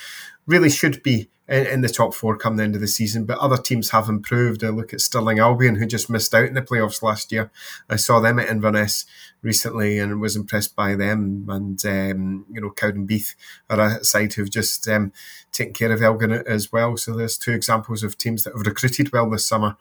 really 0.45 0.69
should 0.69 1.03
be 1.03 1.29
in, 1.49 1.67
in, 1.67 1.81
the 1.81 1.89
top 1.89 2.13
four 2.13 2.37
come 2.37 2.55
the 2.55 2.63
end 2.63 2.73
of 2.73 2.79
the 2.79 2.87
season. 2.87 3.25
But 3.25 3.39
other 3.39 3.57
teams 3.57 3.89
have 3.89 4.07
improved. 4.07 4.63
I 4.63 4.69
look 4.69 4.93
at 4.93 5.01
Stirling 5.01 5.39
Albion, 5.39 5.75
who 5.75 5.85
just 5.85 6.09
missed 6.09 6.33
out 6.33 6.45
in 6.45 6.53
the 6.53 6.61
playoffs 6.61 7.01
last 7.01 7.33
year. 7.33 7.51
I 7.89 7.97
saw 7.97 8.21
them 8.21 8.39
at 8.39 8.47
Inverness 8.47 9.05
recently 9.41 9.99
and 9.99 10.21
was 10.21 10.37
impressed 10.37 10.73
by 10.73 10.95
them. 10.95 11.47
And, 11.49 11.85
um, 11.85 12.45
you 12.49 12.61
know, 12.61 12.69
Cowdenbeath 12.69 13.35
are 13.69 13.81
a 13.81 14.03
side 14.05 14.33
who've 14.33 14.49
just 14.49 14.87
um, 14.87 15.11
taken 15.51 15.73
care 15.73 15.91
of 15.91 16.01
Elgin 16.01 16.31
as 16.31 16.71
well. 16.71 16.95
So 16.95 17.13
there's 17.13 17.37
two 17.37 17.51
examples 17.51 18.03
of 18.03 18.17
teams 18.17 18.45
that 18.45 18.53
have 18.55 18.65
recruited 18.65 19.11
well 19.11 19.29
this 19.29 19.45
summer. 19.45 19.75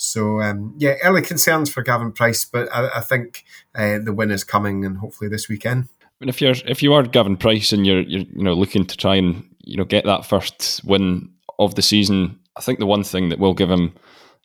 So 0.00 0.40
um, 0.40 0.74
yeah, 0.78 0.94
early 1.04 1.20
concerns 1.20 1.68
for 1.68 1.82
Gavin 1.82 2.10
Price, 2.10 2.46
but 2.46 2.74
I, 2.74 2.88
I 2.96 3.00
think 3.00 3.44
uh, 3.74 3.98
the 3.98 4.14
win 4.14 4.30
is 4.30 4.44
coming, 4.44 4.86
and 4.86 4.96
hopefully 4.96 5.28
this 5.28 5.46
weekend. 5.46 5.88
And 6.22 6.30
if 6.30 6.40
you're 6.40 6.54
if 6.66 6.82
you 6.82 6.94
are 6.94 7.02
Gavin 7.02 7.36
Price 7.36 7.70
and 7.70 7.86
you're 7.86 8.00
you're 8.00 8.24
you 8.34 8.42
know 8.42 8.54
looking 8.54 8.86
to 8.86 8.96
try 8.96 9.16
and 9.16 9.44
you 9.60 9.76
know 9.76 9.84
get 9.84 10.06
that 10.06 10.24
first 10.24 10.80
win 10.84 11.30
of 11.58 11.74
the 11.74 11.82
season, 11.82 12.40
I 12.56 12.62
think 12.62 12.78
the 12.78 12.86
one 12.86 13.04
thing 13.04 13.28
that 13.28 13.38
will 13.38 13.52
give 13.52 13.70
him 13.70 13.94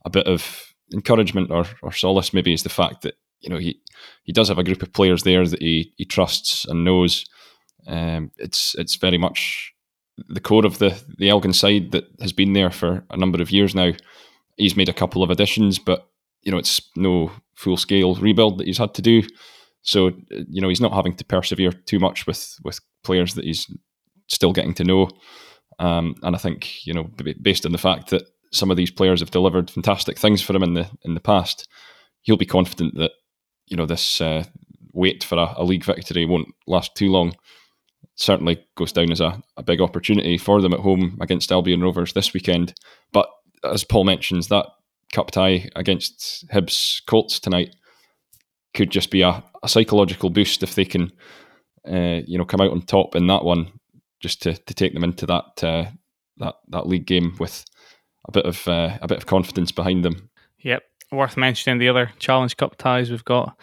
a 0.03 0.09
bit 0.09 0.27
of 0.27 0.73
encouragement 0.93 1.51
or, 1.51 1.63
or 1.81 1.93
solace 1.93 2.33
maybe 2.33 2.53
is 2.53 2.63
the 2.63 2.69
fact 2.69 3.03
that 3.03 3.15
you 3.39 3.49
know 3.49 3.57
he 3.57 3.79
he 4.23 4.33
does 4.33 4.49
have 4.49 4.59
a 4.59 4.63
group 4.63 4.83
of 4.83 4.91
players 4.91 5.23
there 5.23 5.47
that 5.47 5.61
he, 5.61 5.93
he 5.95 6.03
trusts 6.03 6.65
and 6.65 6.83
knows. 6.83 7.25
Um, 7.87 8.29
it's 8.37 8.75
it's 8.77 8.95
very 8.95 9.17
much 9.17 9.73
the 10.27 10.41
core 10.41 10.65
of 10.65 10.79
the 10.79 11.01
the 11.17 11.29
Elgin 11.29 11.53
side 11.53 11.91
that 11.91 12.09
has 12.19 12.33
been 12.33 12.51
there 12.51 12.71
for 12.71 13.05
a 13.09 13.15
number 13.15 13.41
of 13.41 13.51
years 13.51 13.73
now 13.73 13.93
he's 14.57 14.77
made 14.77 14.89
a 14.89 14.93
couple 14.93 15.23
of 15.23 15.29
additions, 15.29 15.79
but 15.79 16.07
you 16.41 16.51
know 16.51 16.57
it's 16.57 16.81
no 16.95 17.31
full 17.55 17.77
scale 17.77 18.15
rebuild 18.15 18.59
that 18.59 18.67
he's 18.67 18.77
had 18.77 18.93
to 18.95 19.01
do. 19.01 19.23
So 19.81 20.11
you 20.29 20.61
know 20.61 20.69
he's 20.69 20.81
not 20.81 20.93
having 20.93 21.15
to 21.15 21.25
persevere 21.25 21.71
too 21.71 21.99
much 21.99 22.27
with 22.27 22.57
with 22.63 22.79
players 23.03 23.35
that 23.35 23.45
he's 23.45 23.67
still 24.27 24.53
getting 24.53 24.73
to 24.75 24.83
know. 24.83 25.09
Um, 25.79 26.15
and 26.23 26.35
I 26.35 26.39
think 26.39 26.85
you 26.85 26.93
know 26.93 27.09
based 27.41 27.65
on 27.65 27.71
the 27.71 27.77
fact 27.77 28.09
that 28.09 28.23
some 28.51 28.71
of 28.71 28.77
these 28.77 28.91
players 28.91 29.19
have 29.19 29.31
delivered 29.31 29.69
fantastic 29.69 30.17
things 30.17 30.41
for 30.41 30.55
him 30.55 30.63
in 30.63 30.73
the 30.73 30.89
in 31.03 31.13
the 31.13 31.19
past, 31.19 31.67
he'll 32.21 32.37
be 32.37 32.45
confident 32.45 32.95
that 32.95 33.11
you 33.67 33.77
know 33.77 33.85
this 33.85 34.21
uh, 34.21 34.43
wait 34.93 35.23
for 35.23 35.37
a, 35.37 35.53
a, 35.57 35.63
league 35.63 35.83
victory 35.83 36.25
won't 36.25 36.47
last 36.67 36.95
too 36.95 37.11
long. 37.11 37.33
Certainly 38.15 38.65
goes 38.75 38.93
down 38.93 39.11
as 39.11 39.19
a, 39.19 39.41
a 39.57 39.63
big 39.63 39.81
opportunity 39.81 40.37
for 40.37 40.61
them 40.61 40.73
at 40.73 40.79
home 40.79 41.17
against 41.21 41.51
Albion 41.51 41.81
Rovers 41.81 42.13
this 42.13 42.33
weekend. 42.33 42.73
But 43.11 43.27
as 43.71 43.83
Paul 43.83 44.03
mentions, 44.03 44.47
that 44.47 44.67
cup 45.13 45.31
tie 45.31 45.69
against 45.75 46.45
Hibs 46.49 47.05
Colts 47.05 47.39
tonight 47.39 47.75
could 48.73 48.89
just 48.89 49.11
be 49.11 49.21
a, 49.21 49.43
a 49.63 49.69
psychological 49.69 50.29
boost 50.29 50.63
if 50.63 50.75
they 50.75 50.85
can, 50.85 51.11
uh, 51.87 52.21
you 52.25 52.37
know, 52.37 52.45
come 52.45 52.61
out 52.61 52.71
on 52.71 52.81
top 52.81 53.15
in 53.15 53.27
that 53.27 53.43
one, 53.43 53.71
just 54.19 54.41
to, 54.43 54.53
to 54.53 54.73
take 54.73 54.93
them 54.93 55.03
into 55.03 55.25
that 55.25 55.63
uh, 55.63 55.85
that 56.37 56.55
that 56.69 56.87
league 56.87 57.05
game 57.05 57.35
with 57.39 57.65
a 58.27 58.31
bit 58.31 58.45
of 58.45 58.67
uh, 58.67 58.97
a 59.01 59.07
bit 59.07 59.17
of 59.17 59.25
confidence 59.25 59.71
behind 59.71 60.03
them. 60.03 60.29
Yep, 60.59 60.83
worth 61.11 61.37
mentioning 61.37 61.79
the 61.79 61.89
other 61.89 62.11
Challenge 62.19 62.55
Cup 62.57 62.75
ties 62.77 63.09
we've 63.09 63.25
got 63.25 63.57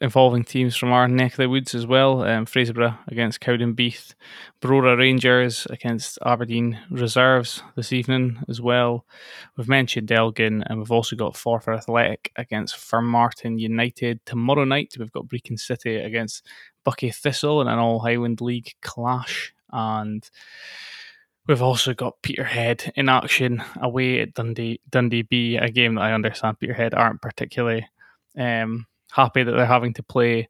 involving 0.00 0.44
teams 0.44 0.76
from 0.76 0.92
our 0.92 1.08
neck 1.08 1.32
of 1.32 1.36
the 1.38 1.48
woods 1.48 1.74
as 1.74 1.86
well. 1.86 2.22
Um, 2.22 2.46
Fraserburgh 2.46 2.96
against 3.08 3.40
Cowdenbeath, 3.40 4.14
Brora 4.60 4.96
Rangers 4.96 5.66
against 5.70 6.18
Aberdeen 6.24 6.78
Reserves 6.90 7.62
this 7.76 7.92
evening 7.92 8.38
as 8.48 8.60
well. 8.60 9.04
We've 9.56 9.68
mentioned 9.68 10.10
Elgin, 10.10 10.62
and 10.66 10.78
we've 10.78 10.92
also 10.92 11.16
got 11.16 11.34
Forfar 11.34 11.76
Athletic 11.76 12.32
against 12.36 12.76
Formartine 12.76 13.58
United. 13.58 14.24
Tomorrow 14.26 14.64
night, 14.64 14.94
we've 14.98 15.12
got 15.12 15.26
Brechin 15.26 15.58
City 15.58 15.96
against 15.96 16.46
Buckie 16.84 17.14
Thistle 17.14 17.60
in 17.60 17.68
an 17.68 17.78
All 17.78 18.00
Highland 18.00 18.40
League 18.40 18.74
clash. 18.82 19.54
And 19.70 20.28
We've 21.46 21.62
also 21.62 21.92
got 21.92 22.22
Peterhead 22.22 22.90
in 22.96 23.10
action 23.10 23.62
away 23.78 24.20
at 24.20 24.32
Dundee 24.32 24.80
Dundee 24.88 25.22
B, 25.22 25.56
a 25.56 25.70
game 25.70 25.96
that 25.96 26.00
I 26.00 26.14
understand 26.14 26.58
Peterhead 26.58 26.94
aren't 26.94 27.20
particularly 27.20 27.86
um, 28.38 28.86
happy 29.14 29.44
that 29.44 29.52
they're 29.52 29.64
having 29.64 29.94
to 29.94 30.02
play 30.02 30.48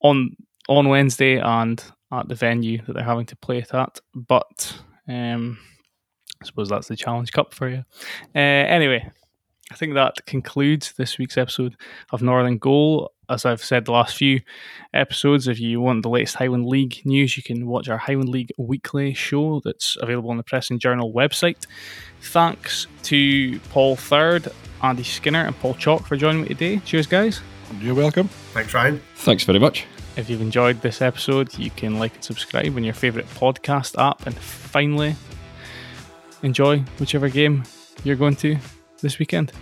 on 0.00 0.36
on 0.68 0.88
Wednesday 0.88 1.38
and 1.38 1.82
at 2.12 2.28
the 2.28 2.34
venue 2.34 2.82
that 2.86 2.94
they're 2.94 3.04
having 3.04 3.26
to 3.26 3.36
play 3.36 3.58
it 3.58 3.74
at. 3.74 4.00
But 4.14 4.78
um, 5.08 5.58
I 6.42 6.46
suppose 6.46 6.68
that's 6.68 6.88
the 6.88 6.96
Challenge 6.96 7.30
Cup 7.32 7.52
for 7.52 7.68
you. 7.68 7.84
Uh, 8.34 8.38
anyway, 8.38 9.08
I 9.70 9.74
think 9.74 9.94
that 9.94 10.24
concludes 10.26 10.92
this 10.92 11.18
week's 11.18 11.36
episode 11.36 11.76
of 12.12 12.22
Northern 12.22 12.58
Goal. 12.58 13.12
As 13.28 13.44
I've 13.44 13.64
said 13.64 13.84
the 13.84 13.92
last 13.92 14.16
few 14.16 14.40
episodes, 14.94 15.48
if 15.48 15.58
you 15.58 15.80
want 15.80 16.04
the 16.04 16.08
latest 16.08 16.36
Highland 16.36 16.66
League 16.66 17.02
news, 17.04 17.36
you 17.36 17.42
can 17.42 17.66
watch 17.66 17.88
our 17.88 17.98
Highland 17.98 18.28
League 18.28 18.52
weekly 18.56 19.14
show 19.14 19.60
that's 19.64 19.96
available 20.00 20.30
on 20.30 20.36
the 20.36 20.44
Press 20.44 20.70
and 20.70 20.78
Journal 20.78 21.12
website. 21.12 21.66
Thanks 22.22 22.86
to 23.04 23.58
Paul 23.70 23.96
Third, 23.96 24.48
Andy 24.82 25.02
Skinner, 25.02 25.44
and 25.44 25.58
Paul 25.58 25.74
Chalk 25.74 26.06
for 26.06 26.16
joining 26.16 26.42
me 26.42 26.48
today. 26.48 26.78
Cheers, 26.84 27.08
guys. 27.08 27.40
You're 27.80 27.94
welcome. 27.94 28.28
Thanks, 28.52 28.72
Ryan. 28.74 29.00
Thanks 29.16 29.44
very 29.44 29.58
much. 29.58 29.86
If 30.16 30.30
you've 30.30 30.40
enjoyed 30.40 30.80
this 30.80 31.02
episode, 31.02 31.56
you 31.58 31.70
can 31.70 31.98
like 31.98 32.14
and 32.14 32.24
subscribe 32.24 32.74
on 32.74 32.84
your 32.84 32.94
favourite 32.94 33.28
podcast 33.30 34.00
app. 34.02 34.26
And 34.26 34.34
finally, 34.34 35.14
enjoy 36.42 36.78
whichever 36.98 37.28
game 37.28 37.64
you're 38.02 38.16
going 38.16 38.36
to 38.36 38.56
this 39.02 39.18
weekend. 39.18 39.52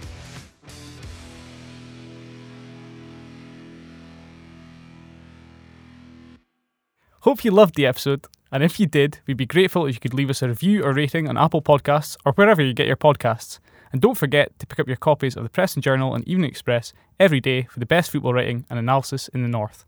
Hope 7.20 7.42
you 7.42 7.50
loved 7.50 7.74
the 7.74 7.86
episode, 7.86 8.26
and 8.52 8.62
if 8.62 8.78
you 8.78 8.86
did, 8.86 9.20
we'd 9.26 9.38
be 9.38 9.46
grateful 9.46 9.86
if 9.86 9.94
you 9.94 10.00
could 10.00 10.12
leave 10.12 10.28
us 10.28 10.42
a 10.42 10.48
review 10.48 10.84
or 10.84 10.92
rating 10.92 11.26
on 11.26 11.38
Apple 11.38 11.62
Podcasts 11.62 12.18
or 12.26 12.32
wherever 12.32 12.62
you 12.62 12.74
get 12.74 12.86
your 12.86 12.98
podcasts. 12.98 13.58
And 13.94 14.00
don't 14.00 14.18
forget 14.18 14.58
to 14.58 14.66
pick 14.66 14.80
up 14.80 14.88
your 14.88 14.96
copies 14.96 15.36
of 15.36 15.44
the 15.44 15.48
Press 15.48 15.74
and 15.74 15.82
Journal 15.84 16.16
and 16.16 16.26
Evening 16.26 16.50
Express 16.50 16.92
every 17.20 17.38
day 17.38 17.62
for 17.62 17.78
the 17.78 17.86
best 17.86 18.10
football 18.10 18.34
writing 18.34 18.66
and 18.68 18.76
analysis 18.76 19.28
in 19.28 19.42
the 19.42 19.48
North. 19.48 19.84